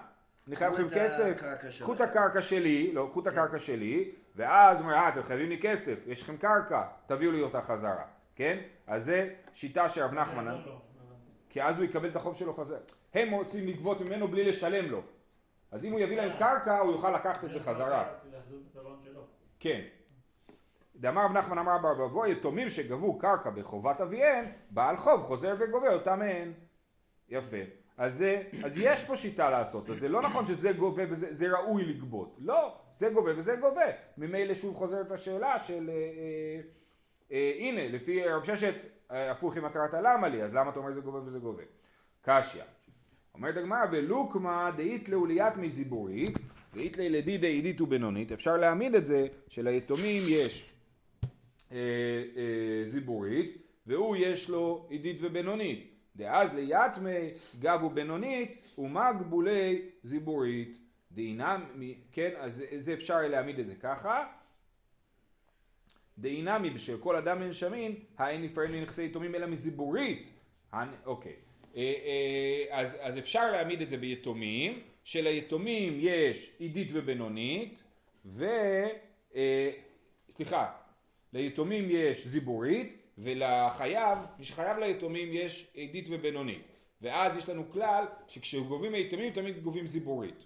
אני 0.48 0.56
חייב 0.56 0.72
לכם 0.72 0.88
כסף, 0.94 1.42
קחו 1.80 1.92
את 1.92 2.00
הקרקע 2.00 2.42
שלי, 2.42 2.92
לא, 2.92 3.08
קחו 3.10 3.20
את 3.20 3.26
הקרקע 3.26 3.58
שלי, 3.58 4.10
ואז 4.36 4.78
הוא 4.78 4.84
אומר, 4.84 4.94
אה, 4.94 5.08
אתם 5.08 5.22
חייבים 5.22 5.48
לי 5.48 5.58
כסף, 5.62 6.06
יש 6.06 6.22
לכם 6.22 6.36
קרקע, 6.36 6.82
תביאו 7.06 7.32
לי 7.32 7.42
אותה 7.42 7.60
חזרה, 7.60 8.04
כן? 8.36 8.58
אז 8.86 9.04
זה 9.04 9.28
שיטה 9.54 9.88
שרב 9.88 10.12
נחמן, 10.12 10.56
כי 11.48 11.62
אז 11.62 11.78
הוא 11.78 11.84
יקבל 11.84 12.08
את 12.08 12.16
החוב 12.16 12.36
שלו 12.36 12.54
חזרה. 12.54 12.78
הם 13.14 13.30
רוצים 13.30 13.66
לגבות 13.66 14.00
ממנו 14.00 14.28
בלי 14.28 14.44
לשלם 14.44 14.90
לו, 14.90 15.02
אז 15.70 15.84
אם 15.84 15.92
הוא 15.92 16.00
יביא 16.00 16.16
להם 16.16 16.38
קרקע, 16.38 16.78
הוא 16.78 16.92
יוכל 16.92 17.10
לקחת 17.10 17.44
את 17.44 17.52
זה 17.52 17.60
חזרה. 17.60 18.04
כן. 19.60 19.80
דאמר 20.96 21.24
רב 21.24 21.32
נחמן 21.32 21.58
אמר 21.58 21.78
בר 21.78 21.94
בבוא 21.94 22.26
יתומים 22.26 22.70
שגבו 22.70 23.18
קרקע 23.18 23.50
בחובת 23.50 24.00
אביהן, 24.00 24.44
בעל 24.70 24.96
חוב 24.96 25.22
חוזר 25.22 25.54
וגובה 25.58 25.94
אותם 25.94 26.18
מהן. 26.18 26.52
יפה. 27.28 27.56
אז, 27.98 28.14
זה, 28.14 28.42
אז 28.64 28.78
יש 28.78 29.04
פה 29.04 29.16
שיטה 29.16 29.50
לעשות, 29.50 29.90
אז 29.90 29.98
זה 29.98 30.08
לא 30.08 30.22
נכון 30.22 30.46
שזה 30.46 30.72
גובה 30.72 31.02
וזה 31.10 31.58
ראוי 31.58 31.84
לגבות. 31.84 32.36
לא, 32.38 32.74
זה 32.92 33.10
גובה 33.10 33.30
וזה 33.36 33.56
גובה. 33.56 33.86
ממילא 34.18 34.54
שוב 34.54 34.76
חוזרת 34.76 35.10
השאלה 35.10 35.58
של 35.58 35.90
אה, 35.90 35.94
אה, 35.94 36.60
אה, 37.32 37.52
הנה, 37.58 37.88
לפי 37.88 38.28
רב 38.28 38.44
ששת, 38.44 38.74
אה, 39.10 39.30
הפוכי 39.30 39.60
מטרת 39.60 39.94
הלמה 39.94 40.28
לי, 40.28 40.42
אז 40.42 40.54
למה 40.54 40.70
אתה 40.70 40.78
אומר 40.78 40.92
זה 40.92 41.00
גובה 41.00 41.18
וזה 41.18 41.38
גובה? 41.38 41.62
קשיא. 42.22 42.62
אומרת 43.34 43.56
הגמרא 43.56 43.84
ולוקמה 43.92 44.70
דאית 44.76 45.08
לאוליית 45.08 45.56
מזיבורית 45.56 46.38
דאית 46.74 46.98
לילדי 46.98 47.38
דעידית 47.38 47.80
ובינונית 47.80 48.32
אפשר 48.32 48.56
להעמיד 48.56 48.94
את 48.94 49.06
זה 49.06 49.26
שליתומים 49.48 50.22
יש 50.28 50.72
אה, 51.72 51.76
אה, 52.36 52.88
זיבורית 52.88 53.56
והוא 53.86 54.16
יש 54.16 54.50
לו 54.50 54.86
עידית 54.90 55.16
ובינונית. 55.20 55.88
דאז 56.16 56.54
ליתמי 56.54 57.30
גב 57.60 57.82
ובינונית 57.82 58.74
ומה 58.78 59.12
גבולי 59.12 59.82
זיבורית 60.02 60.78
דאינם, 61.12 61.64
כן, 62.12 62.30
אז 62.38 62.64
זה 62.76 62.94
אפשר 62.94 63.20
להעמיד 63.20 63.58
את 63.58 63.66
זה 63.66 63.74
ככה. 63.74 64.26
דאינמי 66.18 66.70
בשל 66.70 66.98
כל 66.98 67.16
אדם 67.16 67.42
אין 67.42 67.52
האין 68.18 68.42
נפרעים 68.42 68.72
לנכסי 68.72 69.04
יתומים 69.04 69.34
אלא 69.34 69.46
מזיבורית. 69.46 70.28
אוקיי 71.06 71.34
אז, 72.70 72.98
אז 73.00 73.18
אפשר 73.18 73.50
להעמיד 73.52 73.80
את 73.80 73.88
זה 73.88 73.96
ביתומים, 73.96 74.80
שליתומים 75.04 75.98
יש 76.00 76.50
עידית 76.58 76.88
ובינונית, 76.92 77.82
ו... 78.24 78.46
אה, 79.34 79.70
סליחה, 80.30 80.72
ליתומים 81.32 81.86
יש 81.90 82.26
זיבורית, 82.26 82.96
ולחייב, 83.18 84.18
מי 84.38 84.44
שחייב 84.44 84.78
ליתומים 84.78 85.28
יש 85.32 85.70
עידית 85.74 86.06
ובינונית. 86.10 86.62
ואז 87.02 87.36
יש 87.36 87.48
לנו 87.48 87.70
כלל 87.70 88.04
שכשגובים 88.28 88.94
היתומים 88.94 89.32
תמיד 89.32 89.62
גובים 89.62 89.86
זיבורית. 89.86 90.44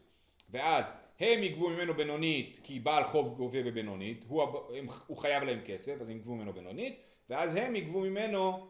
ואז 0.50 0.92
הם 1.20 1.42
יגבו 1.42 1.68
ממנו 1.68 1.94
בינונית 1.94 2.60
כי 2.62 2.80
בעל 2.80 3.04
חוב 3.04 3.36
גובה 3.36 3.62
בבינונית, 3.62 4.24
הוא, 4.28 4.42
הם, 4.78 4.86
הוא 5.06 5.16
חייב 5.16 5.42
להם 5.42 5.60
כסף 5.66 6.00
אז 6.00 6.08
הם 6.08 6.16
יגבו 6.16 6.34
ממנו 6.34 6.52
בינונית, 6.52 6.96
ואז 7.30 7.54
הם 7.54 7.76
יגבו 7.76 8.00
ממנו 8.00 8.52
אה, 8.52 8.56
אה, 8.56 8.66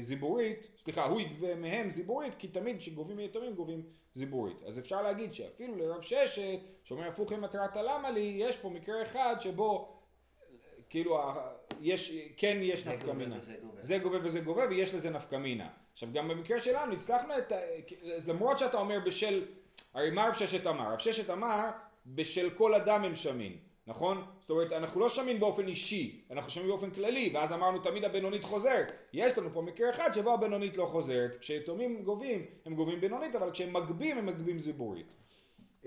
זיבורית, 0.00 0.68
סליחה, 0.78 1.04
הוא 1.04 1.20
יגבה 1.20 1.54
מהם 1.54 1.90
זיבורית, 1.90 2.34
כי 2.38 2.48
תמיד 2.48 2.78
כשגובים 2.78 3.16
מיתומים 3.16 3.54
גובים 3.54 3.82
זיבורית. 4.14 4.62
אז 4.66 4.78
אפשר 4.78 5.02
להגיד 5.02 5.34
שאפילו 5.34 5.76
לרב 5.76 6.02
ששת, 6.02 6.58
שאומר 6.84 7.08
הפוך 7.08 7.32
עם 7.32 7.40
מטרת 7.40 7.76
הלמה 7.76 8.10
לי, 8.10 8.36
יש 8.38 8.56
פה 8.56 8.70
מקרה 8.70 9.02
אחד 9.02 9.36
שבו 9.40 9.94
כאילו 10.90 11.18
יש, 11.80 12.16
כן 12.36 12.58
יש 12.60 12.86
נפקא 12.86 13.10
מינה. 13.10 13.36
זה 13.80 13.98
גובה 13.98 14.18
וזה 14.22 14.40
גובה 14.40 14.64
ויש 14.70 14.94
לזה 14.94 15.10
נפקא 15.10 15.36
מינה. 15.36 15.68
עכשיו 15.92 16.08
גם 16.12 16.28
במקרה 16.28 16.60
שלנו 16.60 16.92
הצלחנו 16.92 17.38
את, 17.38 17.52
אז 18.16 18.28
למרות 18.28 18.58
שאתה 18.58 18.78
אומר 18.78 18.98
בשל, 19.06 19.44
הרי 19.94 20.10
מה 20.10 20.28
רב 20.28 20.34
ששת 20.34 20.66
אמר? 20.66 20.92
רב 20.92 20.98
ששת 20.98 21.30
אמר 21.30 21.70
בשל 22.06 22.50
כל 22.50 22.74
אדם 22.74 23.04
הם 23.04 23.16
שמין. 23.16 23.56
נכון? 23.88 24.24
זאת 24.40 24.50
אומרת, 24.50 24.72
אנחנו 24.72 25.00
לא 25.00 25.08
שומעים 25.08 25.40
באופן 25.40 25.68
אישי, 25.68 26.24
אנחנו 26.30 26.50
שומעים 26.50 26.70
באופן 26.70 26.90
כללי, 26.90 27.30
ואז 27.34 27.52
אמרנו 27.52 27.78
תמיד 27.78 28.04
הבינונית 28.04 28.44
חוזרת. 28.44 28.92
יש 29.12 29.38
לנו 29.38 29.50
פה 29.52 29.62
מקרה 29.62 29.90
אחד 29.90 30.10
שבו 30.14 30.34
הבינונית 30.34 30.76
לא 30.76 30.86
חוזרת. 30.86 31.36
כשיתומים 31.40 32.02
גובים, 32.02 32.44
הם 32.66 32.74
גובים 32.74 33.00
בינונית, 33.00 33.34
אבל 33.34 33.50
כשהם 33.50 33.72
מגבים, 33.72 34.18
הם 34.18 34.26
מגבים 34.26 34.58
זיבורית. 34.58 35.16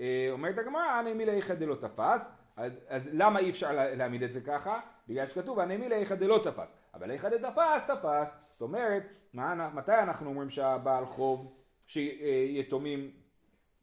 אה, 0.00 0.28
אומרת 0.30 0.58
הגמרא, 0.58 0.82
הנעמי 0.82 1.26
לאיכא 1.26 1.54
דלא 1.54 1.74
תפס, 1.74 2.32
אז, 2.56 2.72
אז 2.88 3.10
למה 3.14 3.38
אי 3.38 3.50
אפשר 3.50 3.72
להעמיד 3.72 4.22
את 4.22 4.32
זה 4.32 4.40
ככה? 4.40 4.80
בגלל 5.08 5.26
שכתוב 5.26 5.60
הנעמי 5.60 5.88
לאיכא 5.88 6.14
דלא 6.14 6.40
תפס, 6.44 6.78
אבל 6.94 7.10
איכא 7.10 7.28
דתפס 7.28 7.90
תפס, 7.90 8.36
זאת 8.50 8.60
אומרת, 8.60 9.02
מה, 9.32 9.70
מתי 9.74 9.94
אנחנו 9.94 10.28
אומרים 10.28 10.50
שהבעל 10.50 11.06
חוב, 11.06 11.52
שיתומים 11.86 13.10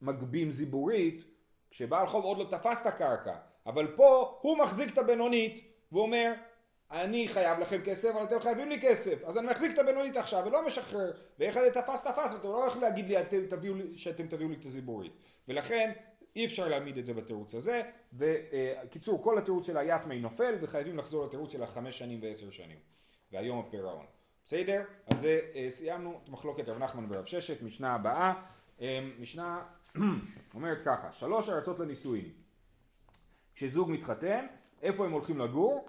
מגבים 0.02 0.52
זיבורית, 0.52 1.24
כשבעל 1.72 2.08
חוב 2.08 2.24
עוד 2.24 2.38
לא 2.38 2.58
תפס 2.58 2.82
את 2.82 2.94
הקרקע, 2.94 3.36
אבל 3.66 3.88
פה 3.96 4.40
הוא 4.42 4.58
מחזיק 4.58 4.94
את 4.94 4.98
הבינונית 4.98 5.64
ואומר 5.92 6.34
אני 6.92 7.28
חייב 7.28 7.60
לכם 7.60 7.82
כסף 7.84 8.16
אבל 8.16 8.24
אתם 8.24 8.40
חייבים 8.40 8.70
לי 8.70 8.82
כסף. 8.82 9.24
אז 9.24 9.38
אני 9.38 9.48
מחזיק 9.48 9.74
את 9.74 9.80
הבינונית 9.80 10.18
עכשיו 10.18 10.44
ולא 10.46 10.68
משחרר 10.68 11.12
ואיך 11.40 11.60
זה 11.60 11.72
תפס 11.74 12.08
תפס 12.08 12.34
ואתם 12.34 12.48
לא 12.48 12.66
יכולים 12.68 12.88
להגיד 12.88 13.10
לי 13.10 13.22
אתם 13.22 13.46
תביאו 13.50 13.76
לי, 13.76 13.98
שאתם 13.98 14.28
תביאו 14.28 14.50
לי 14.50 14.56
את 14.56 14.66
הזיבורית. 14.66 15.12
ולכן 15.48 15.92
אי 16.36 16.46
אפשר 16.46 16.68
להעמיד 16.68 16.98
את 16.98 17.06
זה 17.06 17.14
בתירוץ 17.14 17.56
הזה 17.56 17.82
וקיצור 18.14 19.24
כל 19.24 19.38
התירוץ 19.38 19.68
של 19.68 19.78
היתמי 19.78 20.20
נופל 20.20 20.56
וחייבים 20.62 20.98
לחזור 20.98 21.26
לתירוץ 21.26 21.52
של 21.52 21.64
החמש 21.64 22.00
שנים 22.00 22.20
ועשר 22.22 22.52
שנים. 22.52 22.78
והיום 23.32 23.60
הפירעון. 23.60 24.06
בסדר? 24.46 24.84
אז 25.08 25.20
זה 25.20 25.40
אה, 25.56 25.68
סיימנו 25.70 26.20
את 26.24 26.30
מחלוקת 26.30 26.70
רב 26.70 26.78
נחמן 26.78 27.06
ורב 27.10 27.26
ששת 27.26 27.62
משנה 27.62 27.96
הבאה. 27.96 28.34
אה, 28.82 29.00
משנה 29.20 29.66
אומרת 30.56 30.82
ככה 30.86 31.12
שלוש 31.12 31.50
ארצות 31.50 31.80
לנישואין 31.80 32.30
כשזוג 33.60 33.92
מתחתן, 33.92 34.46
איפה 34.82 35.06
הם 35.06 35.12
הולכים 35.12 35.40
לגור? 35.40 35.88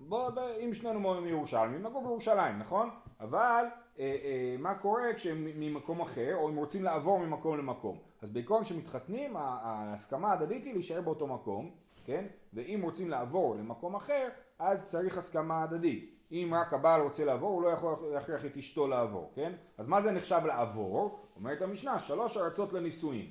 בוא, 0.00 0.30
אם 0.64 0.74
שנינו 0.74 1.20
מירושלים, 1.20 1.82
נגור 1.82 2.02
בירושלים, 2.02 2.58
נכון? 2.58 2.90
אבל 3.20 3.64
אה, 3.98 4.04
אה, 4.04 4.56
מה 4.58 4.74
קורה 4.74 5.14
כשהם 5.16 5.44
ממקום 5.44 6.00
אחר, 6.00 6.34
או 6.34 6.48
הם 6.48 6.56
רוצים 6.56 6.84
לעבור 6.84 7.18
ממקום 7.18 7.58
למקום? 7.58 7.98
אז 8.22 8.30
בעיקרון 8.30 8.64
כשמתחתנים, 8.64 9.36
ההסכמה 9.36 10.30
ההדדית 10.30 10.64
היא 10.64 10.72
להישאר 10.72 11.00
באותו 11.00 11.26
מקום, 11.26 11.70
כן? 12.04 12.24
ואם 12.52 12.80
רוצים 12.82 13.10
לעבור 13.10 13.56
למקום 13.56 13.94
אחר, 13.96 14.28
אז 14.58 14.86
צריך 14.86 15.18
הסכמה 15.18 15.62
הדדית. 15.62 16.14
אם 16.32 16.52
רק 16.60 16.72
הבעל 16.72 17.00
רוצה 17.00 17.24
לעבור, 17.24 17.50
הוא 17.50 17.62
לא 17.62 17.68
יכול 17.68 17.94
להכריח 18.12 18.44
את 18.44 18.56
אשתו 18.56 18.88
לעבור, 18.88 19.32
כן? 19.34 19.52
אז 19.78 19.86
מה 19.86 20.02
זה 20.02 20.10
נחשב 20.10 20.40
לעבור? 20.46 21.26
אומרת 21.36 21.62
המשנה, 21.62 21.98
שלוש 21.98 22.36
ארצות 22.36 22.72
לנישואין. 22.72 23.26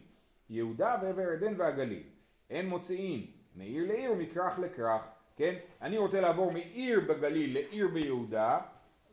יהודה 0.50 0.98
ועבר 1.02 1.30
עדן 1.32 1.54
והגליל. 1.58 2.04
אין 2.50 2.70
מוציאים 2.70 3.41
מעיר 3.56 3.88
לעיר 3.88 4.12
ומכרך 4.12 4.60
לכרך, 4.60 5.08
כן? 5.36 5.56
אני 5.82 5.98
רוצה 5.98 6.22
לעבור 6.22 6.52
מעיר 6.52 7.00
בגליל 7.00 7.54
לעיר 7.54 7.88
ביהודה, 7.88 8.60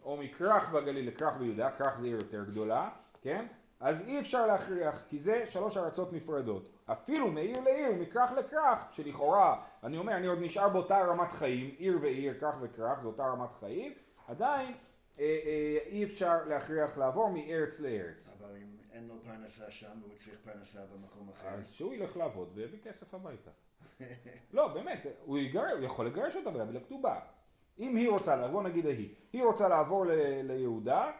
או 0.05 0.17
מכרך 0.17 0.73
בגליל 0.73 1.09
לכרך 1.09 1.37
ביהודה, 1.37 1.71
כרך 1.71 1.99
זה 1.99 2.07
עיר 2.07 2.17
יותר 2.17 2.45
גדולה, 2.45 2.89
כן? 3.23 3.47
אז 3.81 4.03
אי 4.03 4.21
אפשר 4.21 4.47
להכריח, 4.47 5.03
כי 5.09 5.19
זה 5.19 5.47
שלוש 5.47 5.77
ארצות 5.77 6.13
נפרדות. 6.13 6.69
אפילו 6.87 7.31
מעיר 7.31 7.61
לעיר, 7.61 7.93
מכרך 8.01 8.33
לכרך, 8.33 8.79
שלכאורה, 8.93 9.57
אני 9.85 9.99
אומר, 9.99 10.17
אני 10.17 10.27
עוד 10.27 10.39
נשאר 10.41 10.69
באותה 10.69 10.99
רמת 10.99 11.33
חיים, 11.33 11.75
עיר 11.79 11.99
ועיר, 12.03 12.35
כרך 12.41 12.55
וכרך, 12.61 13.01
זו 13.01 13.09
אותה 13.09 13.27
רמת 13.27 13.51
חיים, 13.61 13.93
עדיין 14.29 14.75
אה, 15.21 15.39
אה, 15.47 15.79
אי 15.87 16.05
אפשר 16.05 16.45
להכריח 16.47 16.99
לעבור 16.99 17.31
מארץ 17.31 17.81
לארץ. 17.81 18.31
אבל 18.39 18.57
אם 18.57 18.78
אין 18.99 19.09
לו 19.09 19.15
פרנסה 19.25 19.71
שם 19.71 19.99
והוא 20.03 20.15
צריך 20.17 20.39
פרנסה 20.45 20.81
במקום 20.95 21.29
אחר. 21.29 21.49
אז 21.49 21.73
שהוא 21.73 21.95
ילך 21.95 22.17
לעבוד 22.17 22.51
ויביא 22.55 22.79
כסף 22.83 23.15
הביתה. 23.15 23.51
לא, 24.53 24.69
באמת, 24.69 25.07
הוא, 25.25 25.39
יגר, 25.39 25.71
הוא 25.73 25.85
יכול 25.85 26.07
לגרש 26.07 26.37
אותה 26.37 26.51
ולהביא 26.51 26.75
לה 26.75 26.81
כתובה. 26.81 27.21
אם 27.79 27.97
היא 27.97 28.11
רוצה, 28.11 28.49
בוא 28.49 28.63
נגיד 28.63 28.87
היא, 28.87 29.15
היא 29.33 29.45
רוצה 29.45 29.69
לעבור 29.69 30.07
ל, 30.07 30.11
ליהודה, 30.43 31.13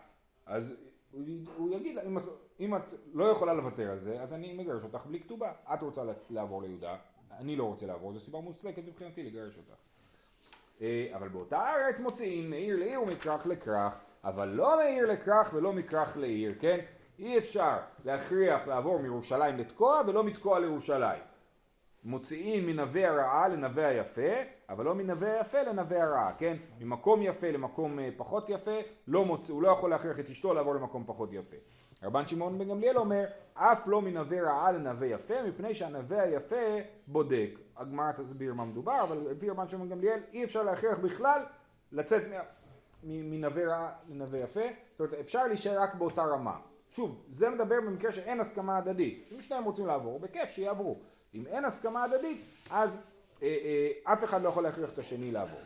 אז 0.47 0.75
הוא, 1.11 1.23
הוא 1.57 1.77
יגיד 1.77 1.97
לה, 1.97 2.03
אם, 2.03 2.19
אם 2.61 2.77
את 2.77 2.95
לא 3.13 3.25
יכולה 3.25 3.55
לוותר 3.55 3.91
על 3.91 3.99
זה, 3.99 4.23
אז 4.23 4.33
אני 4.33 4.53
מגרש 4.53 4.85
אותך 4.85 5.07
בלי 5.07 5.21
כתובה. 5.21 5.53
את 5.75 5.83
רוצה 5.83 6.03
לעבור 6.31 6.63
ליהודה, 6.63 6.97
אני 7.33 7.57
לא 7.57 7.65
רוצה 7.65 7.87
לעבור, 7.87 8.13
זו 8.13 8.21
סיבה 8.21 8.41
מוצדקת 8.41 8.83
מבחינתי 8.87 9.23
לגרש 9.23 9.57
אותך. 9.57 9.79
אה, 10.81 11.09
אבל 11.15 11.29
באותה 11.29 11.71
ארץ 11.71 12.01
מוציאים 12.01 12.51
מעיר 12.51 12.77
לעיר 12.77 13.03
ומכרך 13.03 13.47
לכרך, 13.47 14.01
אבל 14.25 14.49
לא 14.49 14.77
מעיר 14.77 15.07
לכרך 15.07 15.53
ולא 15.55 15.73
מכרך 15.73 16.17
לעיר, 16.17 16.55
כן? 16.61 16.85
אי 17.19 17.39
אפשר 17.39 17.77
להכריח 18.05 18.69
לעבור 18.69 18.99
מירושלים 18.99 19.57
לתקוע 19.57 20.03
ולא 20.07 20.25
מתקוע 20.25 20.59
לירושלים. 20.59 21.23
מוציאים 22.05 22.67
מנווה 22.67 23.09
הרעה 23.09 23.49
לנווה 23.49 23.89
היפה, 23.89 24.33
אבל 24.69 24.85
לא 24.85 24.95
מנווה 24.95 25.33
היפה 25.33 25.63
לנווה 25.63 26.03
הרעה, 26.03 26.33
כן? 26.39 26.57
ממקום 26.81 27.23
יפה 27.23 27.51
למקום 27.51 27.99
אה, 27.99 28.09
פחות 28.17 28.49
יפה, 28.49 28.81
לא 29.07 29.25
מוצ... 29.25 29.51
הוא 29.51 29.63
לא 29.63 29.69
יכול 29.69 29.91
להכריח 29.91 30.21
את 30.21 30.31
אשתו 30.31 30.55
לעבור 30.55 30.75
למקום 30.75 31.05
פחות 31.07 31.33
יפה. 31.33 31.57
רבן 32.03 32.27
שמעון 32.27 32.59
בן 32.59 32.69
גמליאל 32.69 32.99
אומר, 32.99 33.25
אף 33.55 33.87
לא 33.87 34.03
מנווה 34.03 34.43
רעה 34.43 34.73
לנווה 34.73 35.07
יפה, 35.07 35.43
מפני 35.43 35.75
שהנווה 35.75 36.23
היפה 36.23 36.57
בודק. 37.07 37.51
הגמרא 37.77 38.13
תסביר 38.13 38.55
מה 38.55 38.65
מדובר, 38.65 39.03
אבל 39.03 39.31
לפי 39.31 39.51
רבן 39.51 39.69
שמעון 39.69 39.89
בן 39.89 39.95
גמליאל 39.95 40.21
אי 40.33 40.45
אפשר 40.45 40.63
להכריח 40.63 40.99
בכלל 40.99 41.43
לצאת 41.93 42.23
מנווה 43.03 43.67
רעה 43.67 43.91
לנווה 44.09 44.39
יפה, 44.39 44.61
זאת 44.91 45.01
אומרת 45.01 45.15
אפשר 45.15 45.47
להישאר 45.47 45.83
רק 45.83 45.95
באותה 45.95 46.23
רמה. 46.23 46.57
שוב, 46.93 47.25
זה 47.29 47.51
מדבר 47.51 47.81
במקרה 47.81 48.13
שאין 48.13 48.41
הסכמה 48.41 48.79
הדדית. 48.79 49.29
אם 49.33 49.41
שניהם 49.41 49.65
רוצים 49.65 49.87
לעבור, 49.87 50.21
בכיף 50.21 50.51
שיעברו. 50.51 50.99
אם 51.35 51.47
אין 51.47 51.65
הסכמה 51.65 52.05
הדדית, 52.05 52.41
אז 52.71 52.99
אה, 53.43 53.49
אה, 53.49 54.13
אף 54.13 54.25
אחד 54.25 54.43
לא 54.43 54.49
יכול 54.49 54.63
להכריח 54.63 54.91
את 54.91 54.99
השני 54.99 55.31
לעבור. 55.31 55.61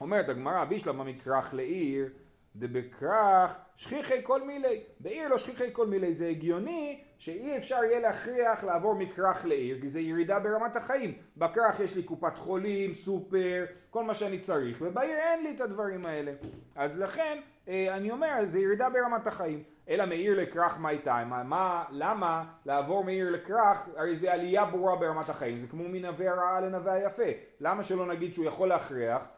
אומרת 0.00 0.28
הגמרא, 0.28 0.64
בישלמה 0.64 1.04
מכרך 1.04 1.54
לעיר, 1.54 2.08
דבכרך 2.56 3.56
שכיחי 3.76 4.22
כל 4.22 4.42
מילי. 4.42 4.80
בעיר 5.00 5.28
לא 5.28 5.38
שכיחי 5.38 5.68
כל 5.72 5.86
מילי. 5.86 6.14
זה 6.14 6.28
הגיוני 6.28 7.00
שאי 7.18 7.56
אפשר 7.56 7.84
יהיה 7.84 8.00
להכריח 8.00 8.64
לעבור 8.64 8.94
מכרך 8.94 9.44
לעיר, 9.44 9.80
כי 9.80 9.88
זה 9.88 10.00
ירידה 10.00 10.38
ברמת 10.38 10.76
החיים. 10.76 11.14
בכרך 11.36 11.80
יש 11.80 11.96
לי 11.96 12.02
קופת 12.02 12.38
חולים, 12.38 12.94
סופר, 12.94 13.64
כל 13.90 14.04
מה 14.04 14.14
שאני 14.14 14.38
צריך, 14.38 14.78
ובעיר 14.80 15.18
אין 15.18 15.42
לי 15.42 15.56
את 15.56 15.60
הדברים 15.60 16.06
האלה. 16.06 16.32
אז 16.76 17.00
לכן, 17.00 17.40
אה, 17.68 17.96
אני 17.96 18.10
אומר, 18.10 18.34
זה 18.44 18.58
ירידה 18.58 18.90
ברמת 18.90 19.26
החיים. 19.26 19.62
אלא 19.88 20.06
מעיר 20.06 20.40
לכרך 20.40 20.80
מה 20.80 20.90
איתה, 20.90 21.24
מה, 21.24 21.84
למה 21.90 22.44
לעבור 22.64 23.04
מעיר 23.04 23.30
לכרך, 23.30 23.88
הרי 23.96 24.16
זה 24.16 24.32
עלייה 24.32 24.64
ברורה 24.64 24.96
ברמת 24.96 25.28
החיים, 25.28 25.58
זה 25.58 25.66
כמו 25.66 25.88
מנווה 25.88 26.30
הרעה 26.30 26.60
לנווה 26.60 26.92
היפה, 26.92 27.22
למה 27.60 27.82
שלא 27.82 28.06
נגיד 28.06 28.34
שהוא 28.34 28.46
יכול 28.46 28.68
להכריח? 28.68 29.28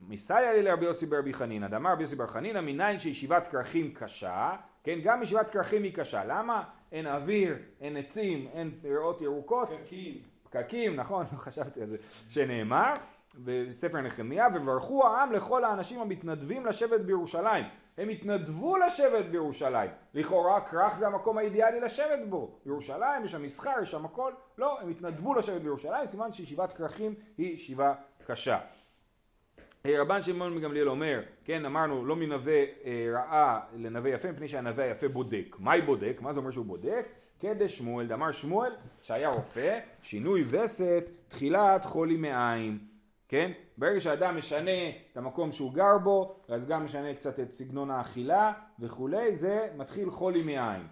מסייע 0.00 0.52
לי 0.52 0.62
לרבי 0.62 0.84
יוסי 0.84 1.06
ברבי 1.06 1.34
חנינא, 1.34 1.68
דאמר 1.68 1.92
רבי 1.92 2.02
יוסי 2.02 2.16
בר 2.16 2.26
חנינא, 2.26 2.60
מניין 2.60 2.98
שישיבת 2.98 3.46
כרכים 3.46 3.94
קשה, 3.94 4.52
כן, 4.84 4.98
גם 5.02 5.22
ישיבת 5.22 5.50
כרכים 5.50 5.82
היא 5.82 5.94
קשה, 5.94 6.24
למה? 6.24 6.62
אין 6.92 7.06
אוויר, 7.06 7.56
אין 7.80 7.96
עצים, 7.96 8.48
אין 8.52 8.70
פירות 8.82 9.20
ירוקות, 9.20 9.68
פקקים, 9.68 10.14
פקקים, 10.42 10.96
נכון, 10.96 11.26
לא 11.32 11.38
חשבתי 11.38 11.80
על 11.80 11.86
זה, 11.86 11.96
שנאמר 12.28 12.94
בספר 13.34 14.00
נחמיה, 14.00 14.46
וברכו 14.54 15.06
העם 15.06 15.32
לכל 15.32 15.64
האנשים 15.64 16.00
המתנדבים 16.00 16.66
לשבת 16.66 17.00
בירושלים. 17.00 17.64
הם 17.98 18.08
התנדבו 18.08 18.76
לשבת 18.76 19.24
בירושלים. 19.24 19.90
לכאורה 20.14 20.60
כרך 20.60 20.96
זה 20.96 21.06
המקום 21.06 21.38
האידיאלי 21.38 21.80
לשבת 21.80 22.20
בו. 22.28 22.58
בירושלים 22.66 23.24
יש 23.24 23.32
שם 23.32 23.42
מסחר, 23.42 23.82
יש 23.82 23.90
שם 23.90 24.04
הכל. 24.04 24.32
לא, 24.58 24.80
הם 24.80 24.88
התנדבו 24.88 25.34
לשבת 25.34 25.60
בירושלים, 25.60 26.06
סימן 26.06 26.32
שישיבת 26.32 26.72
כרכים 26.72 27.14
היא 27.38 27.54
ישיבה 27.54 27.94
קשה. 28.26 28.58
אה, 29.86 30.00
רבן 30.00 30.22
שמעון 30.22 30.54
מגמליאל 30.54 30.88
אומר, 30.88 31.20
כן 31.44 31.64
אמרנו 31.64 32.04
לא 32.04 32.16
מנווה 32.16 32.64
אה, 32.84 33.08
רעה 33.12 33.60
לנווה 33.76 34.10
יפה 34.10 34.32
מפני 34.32 34.48
שהנווה 34.48 34.84
היפה 34.84 35.08
בודק. 35.08 35.56
מהי 35.58 35.80
בודק? 35.82 36.16
מה 36.20 36.32
זה 36.32 36.40
אומר 36.40 36.50
שהוא 36.50 36.66
בודק? 36.66 37.06
קדש 37.40 37.78
שמואל, 37.78 38.06
דמר 38.06 38.32
שמואל 38.32 38.72
שהיה 39.02 39.28
רופא, 39.28 39.78
שינוי 40.02 40.44
וסת, 40.50 41.04
תחילת 41.28 41.84
חולי 41.84 42.16
מעיים. 42.16 42.93
כן? 43.34 43.52
ברגע 43.78 44.00
שאדם 44.00 44.38
משנה 44.38 44.88
את 45.12 45.16
המקום 45.16 45.52
שהוא 45.52 45.72
גר 45.72 45.98
בו, 45.98 46.36
אז 46.48 46.66
גם 46.66 46.84
משנה 46.84 47.14
קצת 47.14 47.40
את 47.40 47.52
סגנון 47.52 47.90
האכילה 47.90 48.52
וכולי, 48.78 49.36
זה 49.36 49.68
מתחיל 49.76 50.10
חולי 50.10 50.42
מעין. 50.42 50.82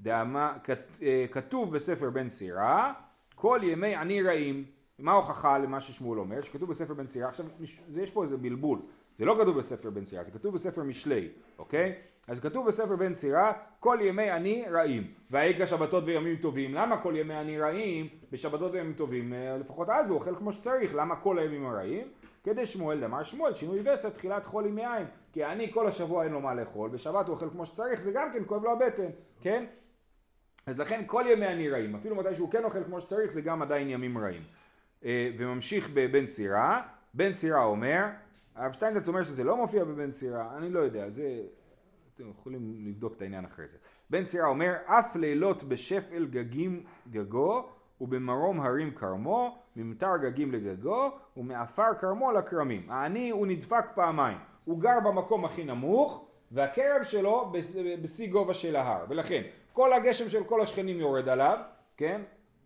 דאמה, 0.00 0.56
אה, 1.02 1.24
כתוב 1.30 1.74
בספר 1.74 2.10
בן 2.10 2.28
סירה, 2.28 2.92
כל 3.34 3.60
ימי 3.62 3.94
עני 3.94 4.22
רעים. 4.22 4.64
מה 4.98 5.12
ההוכחה 5.12 5.58
למה 5.58 5.80
ששמואל 5.80 6.18
אומר? 6.18 6.40
שכתוב 6.40 6.70
בספר 6.70 6.94
בן 6.94 7.06
סירה, 7.06 7.28
עכשיו 7.28 7.46
יש 7.96 8.10
פה 8.10 8.22
איזה 8.22 8.36
בלבול, 8.36 8.82
זה 9.18 9.24
לא 9.24 9.36
כתוב 9.40 9.58
בספר 9.58 9.90
בן 9.90 10.04
סירה, 10.04 10.24
זה 10.24 10.30
כתוב 10.30 10.54
בספר 10.54 10.82
משלי, 10.82 11.28
אוקיי? 11.58 11.94
אז 12.30 12.40
כתוב 12.40 12.66
בספר 12.66 12.96
בן 12.96 13.14
סירה, 13.14 13.52
כל 13.80 13.98
ימי 14.02 14.30
עני 14.30 14.64
רעים. 14.70 15.10
והעיקר 15.30 15.66
שבתות 15.66 16.04
וימים 16.06 16.36
טובים. 16.36 16.74
למה 16.74 17.02
כל 17.02 17.14
ימי 17.16 17.34
עני 17.34 17.58
רעים? 17.58 18.08
בשבתות 18.32 18.72
וימים 18.72 18.92
טובים, 18.92 19.32
אה, 19.32 19.58
לפחות 19.58 19.88
אז 19.88 20.10
הוא 20.10 20.18
אוכל 20.18 20.34
כמו 20.34 20.52
שצריך. 20.52 20.94
למה 20.94 21.16
כל 21.16 21.38
הימים 21.38 21.66
הרעים? 21.66 22.08
כדי 22.44 22.66
שמואל 22.66 23.00
דמר 23.00 23.22
שמואל, 23.22 23.54
שינוי 23.54 23.80
וסת, 23.84 24.14
תחילת 24.14 24.46
חול 24.46 24.66
ימי 24.66 24.86
עין. 24.86 25.06
כי 25.32 25.44
עני 25.44 25.72
כל 25.72 25.86
השבוע 25.86 26.24
אין 26.24 26.32
לו 26.32 26.40
מה 26.40 26.54
לאכול, 26.54 26.90
בשבת 26.90 27.26
הוא 27.26 27.34
אוכל 27.34 27.50
כמו 27.50 27.66
שצריך, 27.66 28.00
זה 28.00 28.12
גם 28.12 28.32
כן 28.32 28.42
כואב 28.46 28.64
לו 28.64 28.72
הבטן, 28.72 29.10
כן? 29.40 29.64
אז 30.66 30.80
לכן 30.80 31.02
כל 31.06 31.24
ימי 31.32 31.46
עני 31.46 31.68
רעים. 31.68 31.96
אפילו 31.96 32.16
מתי 32.16 32.34
שהוא 32.34 32.50
כן 32.50 32.64
אוכל 32.64 32.84
כמו 32.84 33.00
שצריך, 33.00 33.32
זה 33.32 33.40
גם 33.40 33.62
עדיין 33.62 33.90
ימים 33.90 34.18
רעים. 34.18 34.42
אה, 35.04 35.30
וממשיך 35.38 35.90
בבן 35.94 36.26
סירה, 36.26 36.80
בן 37.14 37.32
סירה 37.32 37.64
אומר, 37.64 38.04
הרב 38.54 38.72
שטיינזץ 38.72 39.08
אומר 39.08 39.22
שזה 39.22 39.44
לא 39.44 39.56
מופיע 39.56 39.84
בבן 39.84 40.12
סירה, 40.12 40.56
אני 40.56 40.70
לא 40.70 40.80
יודע, 40.80 41.10
זה, 41.10 41.40
אתם 42.20 42.30
יכולים 42.38 42.74
לבדוק 42.86 43.16
את 43.16 43.22
העניין 43.22 43.44
אחרי 43.44 43.68
זה. 43.68 43.76
בן 44.10 44.26
סירה 44.26 44.48
אומר, 44.48 44.74
אף 44.86 45.16
לילות 45.16 45.62
בשפל 45.62 46.26
גגים 46.26 46.84
גגו, 47.10 47.68
ובמרום 48.00 48.60
הרים 48.60 48.94
כרמו, 48.94 49.58
ממטר 49.76 50.16
גגים 50.22 50.52
לגגו, 50.52 51.10
ומעפר 51.36 51.94
כרמו 52.00 52.32
לכרמים. 52.32 52.90
העני 52.90 53.30
הוא 53.30 53.46
נדפק 53.46 53.84
פעמיים, 53.94 54.38
הוא 54.64 54.80
גר 54.80 55.00
במקום 55.04 55.44
הכי 55.44 55.64
נמוך, 55.64 56.28
והכרם 56.50 57.04
שלו 57.04 57.52
בשיא 58.02 58.30
גובה 58.30 58.54
של 58.54 58.76
ההר, 58.76 59.04
ולכן 59.08 59.42
כל 59.72 59.92
הגשם 59.92 60.28
של 60.28 60.44
כל 60.44 60.60
השכנים 60.60 60.98
יורד 60.98 61.28
עליו, 61.28 61.58
כן? 61.96 62.22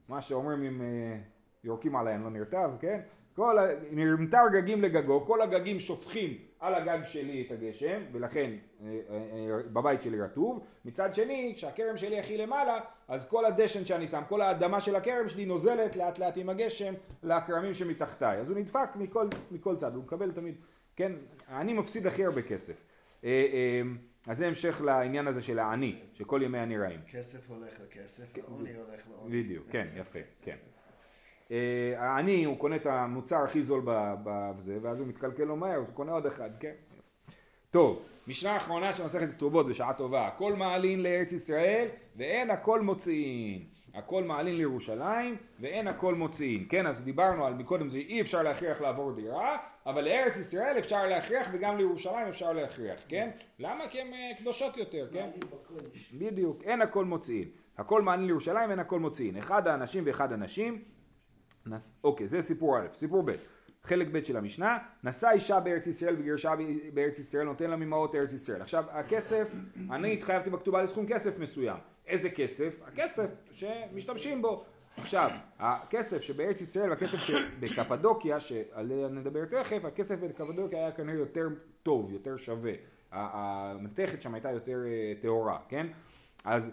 מה 0.09 0.23
שאומרים 0.23 0.62
אם 0.62 0.83
אה, 0.83 1.19
יורקים 1.64 1.97
עליי 1.97 2.14
אני 2.14 2.25
לא 2.25 2.31
נרטב, 2.31 2.71
כן? 2.81 3.01
כל, 3.35 3.57
ממטר 3.90 4.42
גגים 4.53 4.83
לגגו, 4.83 5.27
כל 5.27 5.42
הגגים 5.42 5.81
שופכים 5.81 6.38
על 6.61 6.75
הגג 6.75 6.99
שלי 7.05 7.44
את 7.47 7.53
הגשם, 7.53 8.03
ולכן 8.12 8.51
אה, 8.83 9.01
אה, 9.11 9.59
בבית 9.73 10.03
שלי 10.03 10.20
רטוב. 10.20 10.66
מצד 10.85 11.14
שני, 11.14 11.53
כשהכרם 11.57 11.97
שלי 11.97 12.18
הכי 12.18 12.37
למעלה, 12.37 12.81
אז 13.09 13.29
כל 13.29 13.44
הדשן 13.44 13.85
שאני 13.85 14.07
שם, 14.07 14.23
כל 14.29 14.40
האדמה 14.40 14.81
של 14.81 14.97
הכרם 14.97 15.29
שלי 15.29 15.44
נוזלת 15.44 15.97
לאט 15.97 16.18
לאט 16.18 16.37
עם 16.37 16.49
הגשם 16.49 16.94
לכרמים 17.23 17.75
שמתחתיי. 17.75 18.38
אז 18.38 18.51
הוא 18.51 18.59
נדפק 18.59 18.88
מכל, 18.97 19.27
מכל 19.51 19.77
צד, 19.77 19.94
הוא 19.94 20.05
מקבל 20.05 20.33
תמיד, 20.33 20.55
כן, 20.97 21.12
אני 21.49 21.73
מפסיד 21.73 22.07
הכי 22.07 22.25
הרבה 22.25 22.42
כסף. 22.42 22.85
אז 24.27 24.38
זה 24.38 24.47
המשך 24.47 24.81
לעניין 24.85 25.27
הזה 25.27 25.42
של 25.42 25.59
העני, 25.59 25.99
שכל 26.12 26.40
ימי 26.44 26.62
אני 26.62 26.79
רעים. 26.79 27.01
כסף 27.12 27.51
הולך 27.51 27.81
לכסף, 27.81 28.25
העוני 28.38 28.75
הולך 28.75 29.01
לעוני. 29.11 29.42
בדיוק, 29.42 29.66
כן, 29.70 29.88
יפה, 29.97 30.18
כן. 30.42 30.57
אה, 31.50 31.94
העני 31.98 32.44
הוא 32.44 32.59
קונה 32.59 32.76
את 32.76 32.87
המוצר 32.87 33.44
הכי 33.44 33.62
זול 33.62 33.83
בזה, 34.24 34.78
ואז 34.83 35.00
הוא 35.00 35.09
מתקלקל 35.09 35.44
לו 35.44 35.57
מהר, 35.57 35.80
אז 35.80 35.88
הוא 35.88 35.96
קונה 35.96 36.12
עוד 36.12 36.26
אחד, 36.26 36.50
כן. 36.61 36.72
טוב, 37.70 38.02
משנה 38.28 38.57
אחרונה 38.57 38.92
של 38.92 39.04
מסכת 39.04 39.30
כתובות 39.30 39.66
בשעה 39.68 39.94
טובה, 39.94 40.26
הכל 40.26 40.54
מעלין 40.54 41.02
לארץ 41.02 41.33
ישראל 41.33 41.88
ואין 42.16 42.50
הכל 42.50 42.80
מוציאין. 42.80 43.64
הכל 43.94 44.24
מעלין 44.24 44.57
לירושלים 44.57 45.37
ואין 45.61 45.88
הכל 45.88 46.14
מוציאין. 46.14 46.66
כן, 46.68 46.87
אז 46.87 47.02
דיברנו 47.02 47.46
על 47.46 47.54
מקודם 47.54 47.88
זה 47.88 47.98
אי 47.98 48.20
אפשר 48.20 48.42
להכריח 48.42 48.80
לעבור 48.80 49.12
דירה, 49.12 49.57
אבל 49.87 50.04
לארץ 50.04 50.37
ישראל 50.37 50.78
אפשר 50.78 51.07
להכריח 51.07 51.48
וגם 51.52 51.76
לירושלים 51.76 52.28
אפשר 52.28 52.52
להכריח, 52.52 53.00
כן? 53.09 53.30
למה? 53.59 53.88
כי 53.90 54.00
הן 54.00 54.12
אה, 54.12 54.30
קדושות 54.38 54.76
יותר, 54.76 55.09
כן? 55.12 55.30
בדיוק, 56.12 56.62
אין 56.62 56.83
הכל 56.83 57.04
מוציאין. 57.04 57.48
הכל 57.78 58.02
מעלין 58.02 58.26
לירושלים, 58.26 58.70
אין 58.70 58.78
הכל 58.78 59.00
מוציאין. 59.00 59.37
אחד 59.37 59.68
האנשים 59.68 60.02
ואחד 60.07 60.33
הנשים 60.33 60.83
נס... 61.66 61.92
אוקיי, 62.05 62.29
זה 62.29 62.42
סיפור 62.42 62.79
א', 62.79 62.87
סיפור 62.94 63.22
ב', 63.22 63.33
חלק 63.85 64.09
ב' 64.12 64.24
של 64.24 64.37
המשנה, 64.37 64.79
נשא 65.05 65.31
אישה 65.31 65.61
בארץ 65.61 65.87
ישראל 65.87 66.14
וגירשה 66.18 66.55
בארץ 66.94 67.18
ישראל, 67.18 67.44
נותן 67.44 67.70
לה 67.70 67.77
ממעות 67.77 68.14
ארץ 68.14 68.33
ישראל. 68.33 68.62
עכשיו, 68.62 68.85
הכסף, 68.90 69.50
אני 69.90 70.12
התחייבתי 70.12 70.50
בכתובה 70.50 70.83
לסכום 70.83 71.07
כסף 71.07 71.38
מסוים. 71.38 71.77
איזה 72.07 72.31
כסף? 72.31 72.81
הכסף 72.87 73.31
שמשתמשים 73.53 74.42
בו. 74.42 74.64
עכשיו, 74.96 75.31
הכסף 75.59 76.22
שבארץ 76.22 76.61
ישראל 76.61 76.90
והכסף 76.90 77.18
שבקפדוקיה, 77.18 78.40
שעליה 78.40 79.09
נדבר 79.09 79.44
תכף, 79.44 79.85
הכסף 79.85 80.20
בקפדוקיה 80.20 80.79
היה 80.79 80.92
כנראה 80.92 81.18
יותר 81.18 81.48
טוב, 81.83 82.12
יותר 82.12 82.37
שווה. 82.37 82.72
המתכת 83.12 84.22
שם 84.22 84.35
הייתה 84.35 84.50
יותר 84.50 84.79
אה, 84.87 85.12
טהורה, 85.22 85.59
כן? 85.68 85.87
אז 86.44 86.70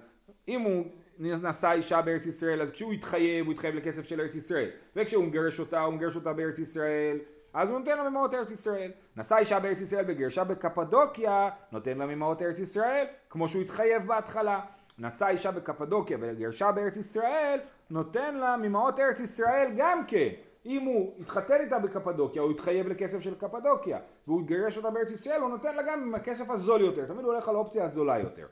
אם 0.47 0.61
הוא 0.61 0.85
נשא 1.21 1.71
אישה 1.71 2.01
בארץ 2.01 2.25
ישראל, 2.25 2.61
אז 2.61 2.71
כשהוא 2.71 2.93
התחייב, 2.93 3.45
הוא 3.45 3.53
התחייב 3.53 3.75
לכסף 3.75 4.05
של 4.05 4.21
ארץ 4.21 4.35
ישראל. 4.35 4.69
וכשהוא 4.95 5.25
מגרש 5.25 5.59
אותה, 5.59 5.81
הוא 5.81 5.93
מגרש 5.93 6.15
אותה 6.15 6.33
בארץ 6.33 6.59
ישראל, 6.59 7.17
אז 7.53 7.69
הוא 7.69 7.79
נותן 7.79 7.97
לה 7.97 8.09
ממעות 8.09 8.33
ארץ 8.33 8.51
ישראל. 8.51 8.91
נשא 9.17 9.35
אישה 9.37 9.59
בארץ 9.59 9.81
ישראל 9.81 10.05
וגרשה 10.07 10.43
בקפדוקיה, 10.43 11.49
נותן 11.71 11.97
לה 11.97 12.05
ממעות 12.05 12.41
ארץ 12.41 12.59
ישראל, 12.59 13.05
כמו 13.29 13.49
שהוא 13.49 13.61
התחייב 13.61 14.07
בהתחלה. 14.07 14.59
נשא 14.99 15.27
אישה 15.27 15.51
בקפדוקיה 15.51 16.17
וגרשה 16.21 16.71
בארץ 16.71 16.97
ישראל, 16.97 17.59
נותן 17.89 18.35
לה 18.35 18.57
ממעות 18.57 18.99
ארץ 18.99 19.19
ישראל 19.19 19.71
גם 19.77 20.01
כן. 20.07 20.29
אם 20.65 20.81
הוא 20.81 21.13
התחתן 21.19 21.61
איתה 21.61 21.79
בקפדוקיה, 21.79 22.41
הוא 22.41 22.51
התחייב 22.51 22.87
לכסף 22.87 23.19
של 23.19 23.35
קפדוקיה, 23.35 23.99
והוא 24.27 24.41
התגרש 24.41 24.77
אותה 24.77 24.89
בארץ 24.89 25.11
ישראל, 25.11 25.41
הוא 25.41 25.49
נותן 25.49 25.75
לה 25.75 25.83
גם 25.83 26.01
עם 26.01 26.15
הכסף 26.15 26.49
הזול 26.49 26.81
יותר. 26.81 27.05
תמיד 27.05 27.23
הוא 27.25 27.33
הולך 27.33 27.49
על 27.49 27.55
האופציה 27.55 27.83
הזולה 27.83 28.19
יותר. 28.19 28.45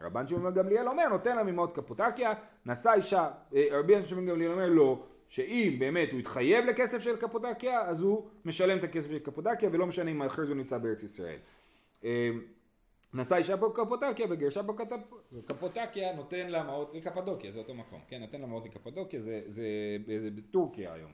רבן 0.00 0.28
שמעון 0.28 0.54
גמליאל 0.54 0.88
אומר 0.88 1.08
נותן 1.08 1.36
לה 1.36 1.42
ממעות 1.42 1.76
קפוטקיה, 1.76 2.32
נשא 2.66 2.90
אישה, 2.94 3.28
אה, 3.54 3.66
רבי 3.70 4.02
שמעון 4.02 4.26
גמליאל 4.26 4.52
אומר 4.52 4.68
לא, 4.68 5.02
שאם 5.28 5.76
באמת 5.78 6.12
הוא 6.12 6.20
התחייב 6.20 6.64
לכסף 6.64 6.98
של 6.98 7.16
קפוטקיה 7.16 7.80
אז 7.80 8.02
הוא 8.02 8.28
משלם 8.44 8.78
את 8.78 8.84
הכסף 8.84 9.10
של 9.10 9.18
קפוטקיה 9.18 9.68
ולא 9.72 9.86
משנה 9.86 10.10
אם 10.10 10.22
אחרי 10.22 10.46
זה 10.46 10.52
הוא 10.52 10.58
נמצא 10.58 10.78
בארץ 10.78 11.02
ישראל. 11.02 11.38
אה, 12.04 12.30
נשא 13.14 13.36
אישה 13.36 13.56
פה 13.56 13.72
קפוטקיה 13.74 14.26
וגרשה 14.30 14.62
פה 14.62 14.72
קפוטקיה 15.44 16.16
נותן 16.16 16.48
לה 16.48 16.62
מעות 16.62 16.90
לקפדוקיה 16.94 17.52
זה 17.52 17.58
אותו 17.58 17.74
מקום 17.74 18.00
כן 18.08 18.20
נותן 18.20 18.40
לה 18.40 18.46
מעות 18.46 18.64
לקפדוקיה 18.64 19.20
זה, 19.20 19.40
זה, 19.46 19.66
זה, 20.06 20.20
זה 20.22 20.30
בטורקיה 20.30 20.94
היום. 20.94 21.12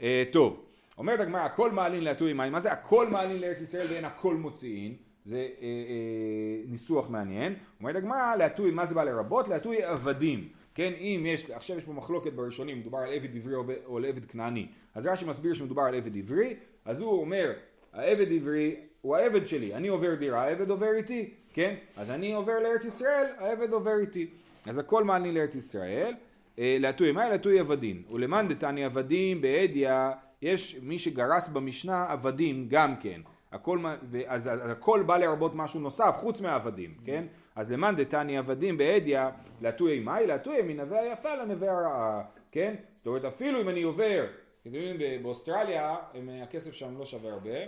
אה, 0.00 0.24
טוב 0.32 0.64
אומרת 0.98 1.20
הגמרא 1.20 1.40
הכל 1.40 1.70
מעלין 1.70 2.04
להטוי 2.04 2.32
מים 2.32 2.52
מה 2.52 2.60
זה 2.60 2.72
הכל 2.72 3.08
מעלין 3.08 3.40
לארץ 3.40 3.60
ישראל 3.60 3.86
ואין 3.90 4.04
הכל 4.04 4.34
מוציאין 4.34 4.96
זה 5.24 5.36
אה, 5.36 5.46
אה, 5.62 6.62
ניסוח 6.68 7.10
מעניין. 7.10 7.54
אומרת 7.80 7.96
הגמרא, 7.96 8.36
להטוי, 8.36 8.70
מה 8.70 8.86
זה 8.86 8.94
בא 8.94 9.04
לרבות? 9.04 9.48
להטוי 9.48 9.82
עבדים. 9.82 10.48
כן, 10.74 10.92
אם 10.98 11.22
יש, 11.26 11.50
עכשיו 11.50 11.76
יש 11.76 11.84
פה 11.84 11.92
מחלוקת 11.92 12.32
בראשונים, 12.32 12.80
מדובר 12.80 12.98
על 12.98 13.12
עבד 13.12 13.36
עברי 13.36 13.54
או 13.86 13.96
על 13.96 14.04
עבד 14.04 14.24
כנעני. 14.24 14.66
אז 14.94 15.06
רש"י 15.06 15.24
מסביר 15.24 15.54
שמדובר 15.54 15.82
על 15.82 15.94
עבד 15.94 16.16
עברי, 16.16 16.56
אז 16.84 17.00
הוא 17.00 17.20
אומר, 17.20 17.52
העבד 17.92 18.32
עברי 18.32 18.76
הוא 19.00 19.16
העבד 19.16 19.46
שלי, 19.46 19.74
אני 19.74 19.88
עובר 19.88 20.14
דירה, 20.14 20.42
העבד 20.42 20.70
עובר 20.70 20.92
איתי, 20.96 21.30
כן? 21.52 21.74
אז 21.96 22.10
אני 22.10 22.32
עובר 22.32 22.58
לארץ 22.62 22.84
ישראל, 22.84 23.26
העבד 23.38 23.72
עובר 23.72 23.98
איתי. 24.00 24.26
אז 24.66 24.78
הכל 24.78 25.04
מעני 25.04 25.32
לארץ 25.32 25.54
ישראל. 25.54 26.14
אה, 26.58 26.76
להטוי 26.80 27.12
מה? 27.12 27.28
להטוי 27.28 27.60
עבדים. 27.60 28.02
ולמאן 28.10 28.48
דתני 28.48 28.84
עבדים 28.84 29.40
בעדיה, 29.40 30.12
יש 30.42 30.78
מי 30.82 30.98
שגרס 30.98 31.48
במשנה 31.48 32.06
עבדים 32.08 32.66
גם 32.68 32.96
כן. 32.96 33.20
הכל, 33.52 33.78
אז, 34.26 34.48
אז 34.48 34.70
הכל 34.70 35.02
בא 35.06 35.16
לרבות 35.16 35.54
משהו 35.54 35.80
נוסף 35.80 36.14
חוץ 36.18 36.40
מהעבדים, 36.40 36.94
כן? 37.04 37.24
אז 37.56 37.72
למאן 37.72 37.96
דתני 37.96 38.38
עבדים 38.38 38.78
בעדיה, 38.78 39.30
להטויה 39.60 40.00
מאי, 40.00 40.26
להטויה 40.26 40.62
מנווה 40.62 41.00
היפה 41.00 41.34
לנווה 41.34 41.70
הרעה, 41.70 42.22
כן? 42.52 42.74
זאת 42.98 43.06
אומרת 43.06 43.24
אפילו 43.24 43.60
אם 43.60 43.68
אני 43.68 43.82
עובר, 43.82 44.24
אתם 44.62 44.74
יודעים 44.74 45.22
באוסטרליה 45.22 45.96
הם, 46.14 46.28
הכסף 46.42 46.72
שם 46.72 46.98
לא 46.98 47.04
שווה 47.04 47.32
הרבה, 47.32 47.58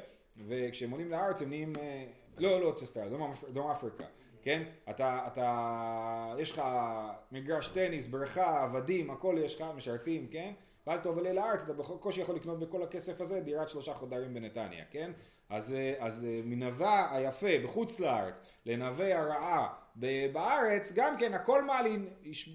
וכשהם 0.47 0.91
עולים 0.91 1.11
לארץ 1.11 1.43
הם 1.43 1.49
נהיים, 1.49 1.73
אה, 1.81 2.05
לא, 2.39 2.61
לא 2.61 2.67
אוסטרליה, 2.67 3.11
דרום, 3.11 3.33
דרום 3.53 3.71
אפריקה, 3.71 4.05
כן? 4.43 4.63
אתה, 4.91 5.21
אתה, 5.27 6.35
יש 6.39 6.51
לך 6.51 6.63
מגרש 7.33 7.69
טניס, 7.69 8.07
בריכה, 8.07 8.63
עבדים, 8.63 9.11
הכל 9.11 9.37
יש 9.39 9.61
לך, 9.61 9.65
משרתים, 9.77 10.27
כן? 10.27 10.53
ואז 10.87 10.99
אתה 10.99 11.09
עולה 11.09 11.33
לארץ, 11.33 11.63
אתה 11.63 11.73
בקושי 11.73 12.21
יכול 12.21 12.35
לקנות 12.35 12.61
בכל 12.61 12.83
הכסף 12.83 13.21
הזה 13.21 13.41
דירת 13.41 13.69
שלושה 13.69 13.95
חודרים 13.95 14.35
בנתניה, 14.35 14.85
כן? 14.91 15.13
אז, 15.55 15.73
אה, 15.73 15.95
אז 15.99 16.27
אה, 16.31 16.41
מנווה 16.45 17.17
היפה 17.17 17.47
בחוץ 17.65 18.01
לארץ 18.01 18.41
לנווה 18.67 19.19
הרעה 19.19 19.69
בארץ, 20.33 20.93
גם 20.95 21.17
כן 21.19 21.35
הכל 21.35 21.65
מעלין, 21.65 22.09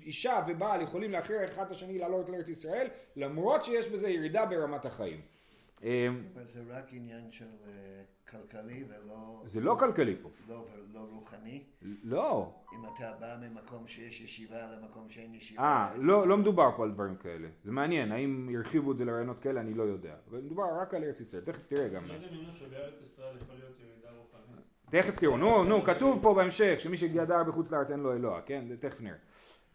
אישה 0.06 0.44
ובעל 0.48 0.82
יכולים 0.82 1.12
להכריע 1.12 1.46
אחד 1.46 1.66
את 1.66 1.72
השני 1.72 2.00
לעלות 2.00 2.30
לארץ 2.30 2.50
ישראל, 2.50 2.88
למרות 3.16 3.64
שיש 3.64 3.90
בזה 3.90 4.10
ירידה 4.10 4.46
ברמת 4.46 4.86
החיים. 4.86 5.22
אבל 5.82 6.46
זה 6.46 6.60
רק 6.70 6.86
עניין 6.92 7.32
של 7.32 7.46
אה, 7.68 8.04
כלכלי 8.30 8.84
ולא... 8.88 9.44
זה 9.46 9.62
לא 9.62 9.76
כלכלי 9.80 10.16
פה. 10.22 10.30
לא, 10.48 10.66
לא 10.94 11.00
רוחני? 11.00 11.64
לא. 12.04 12.54
אם 12.74 12.80
אתה 12.86 13.12
בא 13.20 13.36
ממקום 13.42 13.88
שיש 13.88 14.22
ישיבה 14.22 14.58
למקום 14.76 15.10
שאין 15.10 15.36
ישיבה... 15.36 15.62
אה, 15.62 15.92
לא, 15.98 16.28
לא 16.28 16.38
מדובר 16.38 16.70
פה 16.78 16.84
על 16.84 16.92
דברים 16.92 17.16
כאלה. 17.16 17.48
זה 17.64 17.72
מעניין, 17.72 18.12
האם 18.12 18.50
ירחיבו 18.50 18.92
את 18.92 18.98
זה 18.98 19.06
לרעיונות 19.06 19.40
כאלה, 19.40 19.62
אני 19.62 19.74
לא 19.74 19.84
יודע. 19.84 20.16
אבל 20.30 20.42
מדובר 20.42 20.64
רק 20.82 20.94
על 20.94 21.04
ארץ 21.04 21.20
ישראל, 21.20 21.44
תכף 21.44 21.66
תראה 21.66 21.88
גם. 21.88 22.08
לא 22.08 22.14
יודע 22.14 22.28
אם 22.28 22.52
שבארץ 22.52 23.02
ישראל 23.02 23.38
יכול 23.42 23.56
להיות 23.56 23.80
ירידה 23.80 24.10
רוחנית. 24.18 24.66
תכף 24.90 25.20
תראו, 25.20 25.38
נו, 25.38 25.64
נו, 25.64 25.84
כתוב 25.84 26.20
פה 26.22 26.34
בהמשך 26.34 26.76
שמי 26.80 26.98
שגדר 26.98 27.44
בחוץ 27.44 27.72
לארץ 27.72 27.92
אין 27.92 28.00
לו 28.00 28.14
אלוה, 28.14 28.42
כן? 28.42 28.66
תכף 28.80 29.02
נראה. 29.02 29.18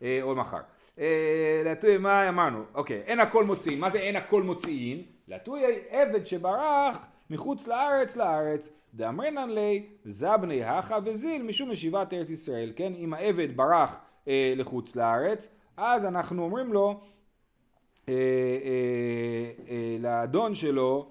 אה, 0.03 0.19
או 0.23 0.35
מחר. 0.35 0.61
אה, 0.99 1.75
מה 2.01 2.29
אמרנו? 2.29 2.65
אוקיי, 2.75 3.01
אין 3.01 3.21
הכל 3.21 3.45
מוציאין. 3.45 3.81
מה 3.81 3.91
זה 3.91 3.99
אין 3.99 4.17
הכל 4.17 4.43
מוציאין? 4.43 5.03
להטוי 5.29 5.63
עבד 5.89 6.27
שברח 6.27 7.07
מחוץ 7.31 7.69
לארץ 7.69 8.17
לארץ, 8.17 8.71
דאמרינן 8.95 9.51
לי 9.51 9.87
זבני 10.05 10.65
הכה 10.65 10.99
וזיל 11.05 11.43
משום 11.43 11.71
ישיבת 11.71 12.13
ארץ 12.13 12.31
ישראל, 12.31 12.73
כן? 12.77 12.93
אם 12.95 13.15
העבד 13.15 13.57
ברח 13.57 14.01
אה, 14.29 14.55
לחוץ 14.57 14.97
לארץ, 14.97 15.49
אז 15.77 16.05
אנחנו 16.05 16.43
אומרים 16.43 16.73
לו, 16.73 17.01
אה, 18.09 18.15
אה, 18.65 19.51
אה, 19.69 19.97
לאדון 20.01 20.55
שלו, 20.55 21.09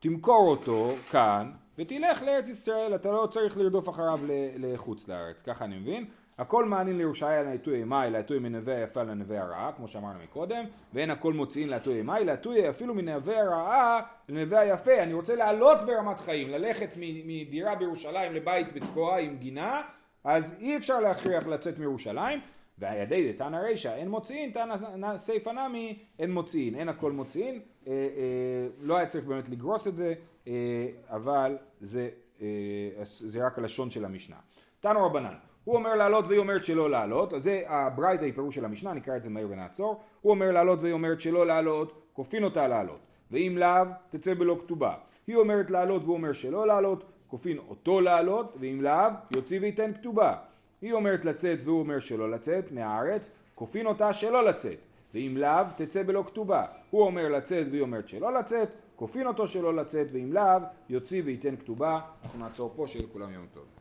תמכור 0.00 0.48
אותו 0.50 0.94
כאן 1.10 1.50
ותלך 1.78 2.22
לארץ 2.22 2.48
ישראל, 2.48 2.94
אתה 2.94 3.12
לא 3.12 3.28
צריך 3.30 3.56
לרדוף 3.56 3.88
אחריו 3.88 4.20
לחוץ 4.58 5.08
לארץ, 5.08 5.42
ככה 5.42 5.64
אני 5.64 5.78
מבין. 5.78 6.06
הכל 6.38 6.64
מענין 6.64 6.98
לירושלים 6.98 7.44
לעטוי 7.44 7.78
אימי, 7.78 8.10
לעטוי 8.10 8.38
מנווה 8.38 8.76
היפה 8.76 9.02
לנווה 9.02 9.42
הרעה, 9.42 9.72
כמו 9.76 9.88
שאמרנו 9.88 10.18
מקודם, 10.24 10.64
ואין 10.92 11.10
הכל 11.10 11.32
מוציאין 11.32 11.68
לעטוי 11.68 11.96
אימי, 11.98 12.24
לעטוי 12.24 12.70
אפילו 12.70 12.94
מנווה 12.94 13.40
הרעה 13.40 14.00
לנווה 14.28 14.60
היפה. 14.60 15.02
אני 15.02 15.12
רוצה 15.12 15.36
לעלות 15.36 15.78
ברמת 15.86 16.20
חיים, 16.20 16.50
ללכת 16.50 16.96
מדירה 16.96 17.74
בירושלים 17.74 18.32
לבית 18.32 18.72
בתקועה 18.72 19.18
עם 19.18 19.36
גינה, 19.36 19.80
אז 20.24 20.56
אי 20.60 20.76
אפשר 20.76 21.00
להכריח 21.00 21.46
לצאת 21.46 21.78
מירושלים. 21.78 22.40
והידי 22.78 23.32
דתנא 23.32 23.56
רישא 23.56 23.94
אין 23.94 24.08
מוציאין, 24.08 24.50
תנא 24.50 25.18
סיפא 25.18 25.50
נמי 25.50 25.98
אין 26.18 26.32
מוציאין, 26.32 26.74
אין 26.74 26.88
הכל 26.88 27.12
מוציאין, 27.12 27.60
אה, 27.86 27.92
אה, 27.92 28.68
לא 28.80 28.96
היה 28.96 29.06
צריך 29.06 29.24
באמת 29.24 29.48
לגרוס 29.48 29.88
את 29.88 29.96
זה, 29.96 30.14
אה, 30.48 30.88
אבל 31.08 31.58
זה, 31.80 32.08
אה, 32.40 32.46
זה 33.04 33.46
רק 33.46 33.58
הלשון 33.58 33.90
של 33.90 34.04
המשנה. 34.04 34.36
תנו 34.80 35.06
רבנן, 35.06 35.34
הוא 35.64 35.76
אומר 35.76 35.94
לעלות 35.94 36.26
והיא 36.26 36.38
אומרת 36.38 36.64
שלא 36.64 36.90
לעלות, 36.90 37.32
אז 37.32 37.42
זה 37.42 37.62
הברייתא 37.66 38.24
היא 38.24 38.34
פירוש 38.34 38.54
של 38.54 38.64
המשנה, 38.64 38.92
נקרא 38.92 39.16
את 39.16 39.22
זה 39.22 39.30
מהר 39.30 39.46
ונעצור, 39.50 40.00
הוא 40.20 40.30
אומר 40.30 40.50
לעלות 40.50 40.80
והיא 40.80 40.92
אומרת 40.92 41.20
שלא 41.20 41.46
לעלות, 41.46 42.02
כופין 42.12 42.44
אותה 42.44 42.68
לעלות, 42.68 43.00
ואם 43.30 43.54
לאו 43.58 43.84
תצא 44.10 44.34
בלא 44.34 44.56
כתובה, 44.60 44.94
היא 45.26 45.36
אומרת 45.36 45.70
לעלות 45.70 46.02
והוא 46.04 46.14
אומר 46.14 46.32
שלא 46.32 46.66
לעלות, 46.66 47.04
כופין 47.28 47.58
אותו 47.58 48.00
לעלות, 48.00 48.56
ואם 48.60 48.78
לאו 48.82 49.10
יוציא 49.30 49.60
וייתן 49.60 49.92
כתובה, 49.92 50.34
היא 50.82 50.92
אומרת 50.92 51.24
לצאת 51.24 51.58
והוא 51.64 51.80
אומר 51.80 51.98
שלא 51.98 52.30
לצאת 52.30 52.72
מהארץ, 52.72 53.30
כופין 53.54 53.86
אותה 53.86 54.12
שלא 54.12 54.44
לצאת, 54.44 54.78
ואם 55.14 55.36
לאו 55.36 55.64
תצא 55.76 56.02
בלא 56.02 56.24
כתובה, 56.26 56.64
הוא 56.90 57.02
אומר 57.02 57.28
לצאת 57.28 57.66
והיא 57.70 57.82
אומרת 57.82 58.08
שלא 58.08 58.32
לצאת, 58.34 58.68
כופין 58.96 59.26
אותו 59.26 59.48
שלא 59.48 59.74
לצאת, 59.74 60.06
ואם 60.12 60.32
לאו 60.32 60.60
יוציא 60.88 61.22
וייתן 61.24 61.56
כתובה, 61.56 62.00
אנחנו 62.22 62.38
נעצור 62.38 62.72
פה, 62.76 62.86
שיהיה 62.86 63.04
לכולם 63.04 63.32
יום 63.32 63.46
טוב. 63.54 63.71